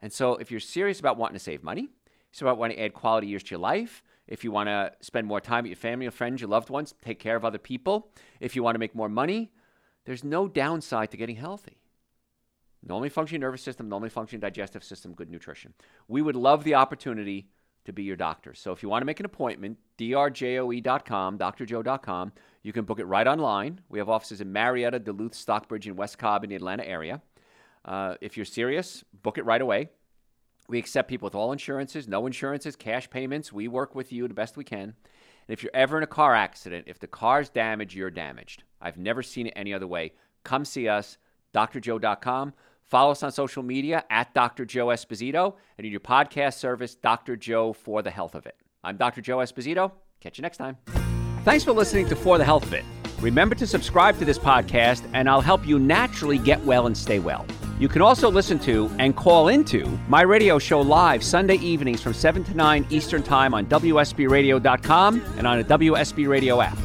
And 0.01 0.12
so 0.12 0.36
if 0.36 0.49
you're 0.49 0.60
serious 0.60 0.99
about 0.99 1.17
wanting 1.17 1.36
to 1.36 1.39
save 1.39 1.63
money, 1.63 1.89
it's 2.32 2.41
about 2.41 2.58
wanting 2.58 2.77
to 2.77 2.84
add 2.84 2.93
quality 2.93 3.27
years 3.27 3.43
to 3.43 3.51
your 3.51 3.60
life, 3.60 4.01
if 4.27 4.43
you 4.43 4.51
want 4.51 4.67
to 4.67 4.93
spend 5.01 5.27
more 5.27 5.41
time 5.41 5.63
with 5.63 5.71
your 5.71 5.75
family, 5.75 6.06
your 6.06 6.12
friends, 6.12 6.39
your 6.39 6.49
loved 6.49 6.69
ones, 6.69 6.93
take 7.01 7.19
care 7.19 7.36
of 7.36 7.43
other 7.43 7.58
people, 7.58 8.12
if 8.39 8.56
you 8.56 8.63
want 8.63 8.75
to 8.75 8.80
make 8.80 8.95
more 8.95 9.10
money, 9.10 9.51
there's 10.06 10.23
no 10.23 10.47
downside 10.47 11.12
to 11.12 11.17
getting 11.17 11.36
healthy. 11.36 11.82
Normally 12.84 13.10
functioning 13.10 13.41
nervous 13.41 13.62
system, 13.62 13.89
normally 13.89 14.10
functioning 14.10 14.39
digestive 14.39 14.84
system, 14.84 15.13
good 15.13 15.30
nutrition. 15.30 15.73
We 16.08 16.21
would 16.21 16.36
love 16.36 16.63
the 16.63 16.75
opportunity 16.75 17.49
to 17.86 17.94
be 17.94 18.04
your 18.04 18.15
doctor. 18.15 18.54
So 18.54 18.72
if 18.72 18.84
you 18.84 18.89
want 18.89 19.02
to 19.02 19.06
make 19.06 19.20
an 19.20 19.26
appointment, 19.26 19.78
drjoe.com, 19.98 21.38
drjoe.com, 21.38 22.32
you 22.63 22.74
can 22.74 22.86
book 22.86 23.00
it 23.00 23.06
right 23.06 23.28
online. 23.28 23.82
We 23.89 24.00
have 24.00 24.10
offices 24.10 24.41
in 24.41 24.52
Marietta, 24.52 25.00
Duluth, 25.00 25.34
Stockbridge, 25.34 25.88
and 25.88 25.98
West 25.98 26.17
Cobb 26.17 26.44
in 26.44 26.50
the 26.50 26.56
Atlanta 26.56 26.86
area. 26.86 27.22
Uh, 27.84 28.15
if 28.22 28.38
you're 28.38 28.46
serious, 28.46 29.04
book 29.24 29.38
it 29.38 29.46
right 29.46 29.62
away. 29.62 29.89
We 30.67 30.78
accept 30.78 31.10
people 31.10 31.26
with 31.26 31.36
all 31.36 31.52
insurances, 31.52 32.08
no 32.08 32.26
insurances, 32.28 32.76
cash 32.76 33.10
payments. 33.10 33.52
We 33.52 33.67
work 33.67 33.96
with 33.96 34.13
you 34.13 34.28
the 34.28 34.34
best 34.34 34.56
we 34.56 34.63
can. 34.63 34.82
And 34.84 34.94
if 35.50 35.63
you're 35.63 35.72
ever 35.74 35.98
in 35.98 36.04
a 36.04 36.08
car 36.08 36.36
accident, 36.36 36.86
if 36.88 37.00
the 37.00 37.08
car's 37.08 37.50
damaged, 37.50 37.96
you're 37.96 38.12
damaged. 38.12 38.63
I've 38.80 38.98
never 38.98 39.24
seen 39.24 39.48
it 39.48 39.54
any 39.56 39.74
other 39.74 39.88
way. 39.88 40.13
Come 40.44 40.63
see 40.63 40.88
us, 40.88 41.17
drjoe.com. 41.54 42.54
Follow 42.91 43.12
us 43.12 43.23
on 43.23 43.32
social 43.32 43.63
media 43.63 44.04
at 44.10 44.34
Dr. 44.34 44.65
Joe 44.65 44.88
Esposito 44.88 45.56
and 45.77 45.86
in 45.86 45.91
your 45.91 46.01
podcast 46.01 46.56
service, 46.56 46.93
Dr. 46.93 47.38
Joe 47.38 47.71
for 47.71 48.01
the 48.01 48.12
Health 48.12 48.36
of 48.36 48.45
It. 48.45 48.58
I'm 48.84 48.97
Dr. 48.97 49.21
Joe 49.21 49.38
Esposito. 49.38 49.93
Catch 50.19 50.38
you 50.38 50.41
next 50.41 50.58
time. 50.58 50.75
Thanks 51.45 51.63
for 51.63 51.71
listening 51.71 52.10
to 52.10 52.17
For 52.17 52.38
the 52.38 52.43
Health 52.43 52.63
of 52.63 52.73
It. 52.73 52.84
Remember 53.21 53.56
to 53.56 53.65
subscribe 53.65 54.19
to 54.19 54.25
this 54.25 54.38
podcast, 54.38 55.10
and 55.13 55.30
I'll 55.30 55.39
help 55.39 55.65
you 55.65 55.80
naturally 55.80 56.38
get 56.38 56.62
well 56.65 56.86
and 56.86 56.97
stay 56.97 57.19
well. 57.19 57.45
You 57.80 57.88
can 57.88 58.01
also 58.01 58.30
listen 58.30 58.60
to 58.60 58.91
and 58.99 59.15
call 59.15 59.47
into 59.47 59.88
my 60.10 60.23
radio 60.23 60.60
show 60.60 60.82
live 60.82 61.23
Sunday 61.23 61.56
evenings 61.56 62.01
from 62.01 62.13
7 62.13 62.43
to 62.43 62.54
9 62.54 62.88
Eastern 62.89 63.23
Time 63.23 63.54
on 63.54 63.67
WSBRadio.com 63.67 65.21
and 65.38 65.47
on 65.47 65.60
a 65.60 65.63
WSB 65.63 66.27
Radio 66.27 66.60
app. 66.60 66.77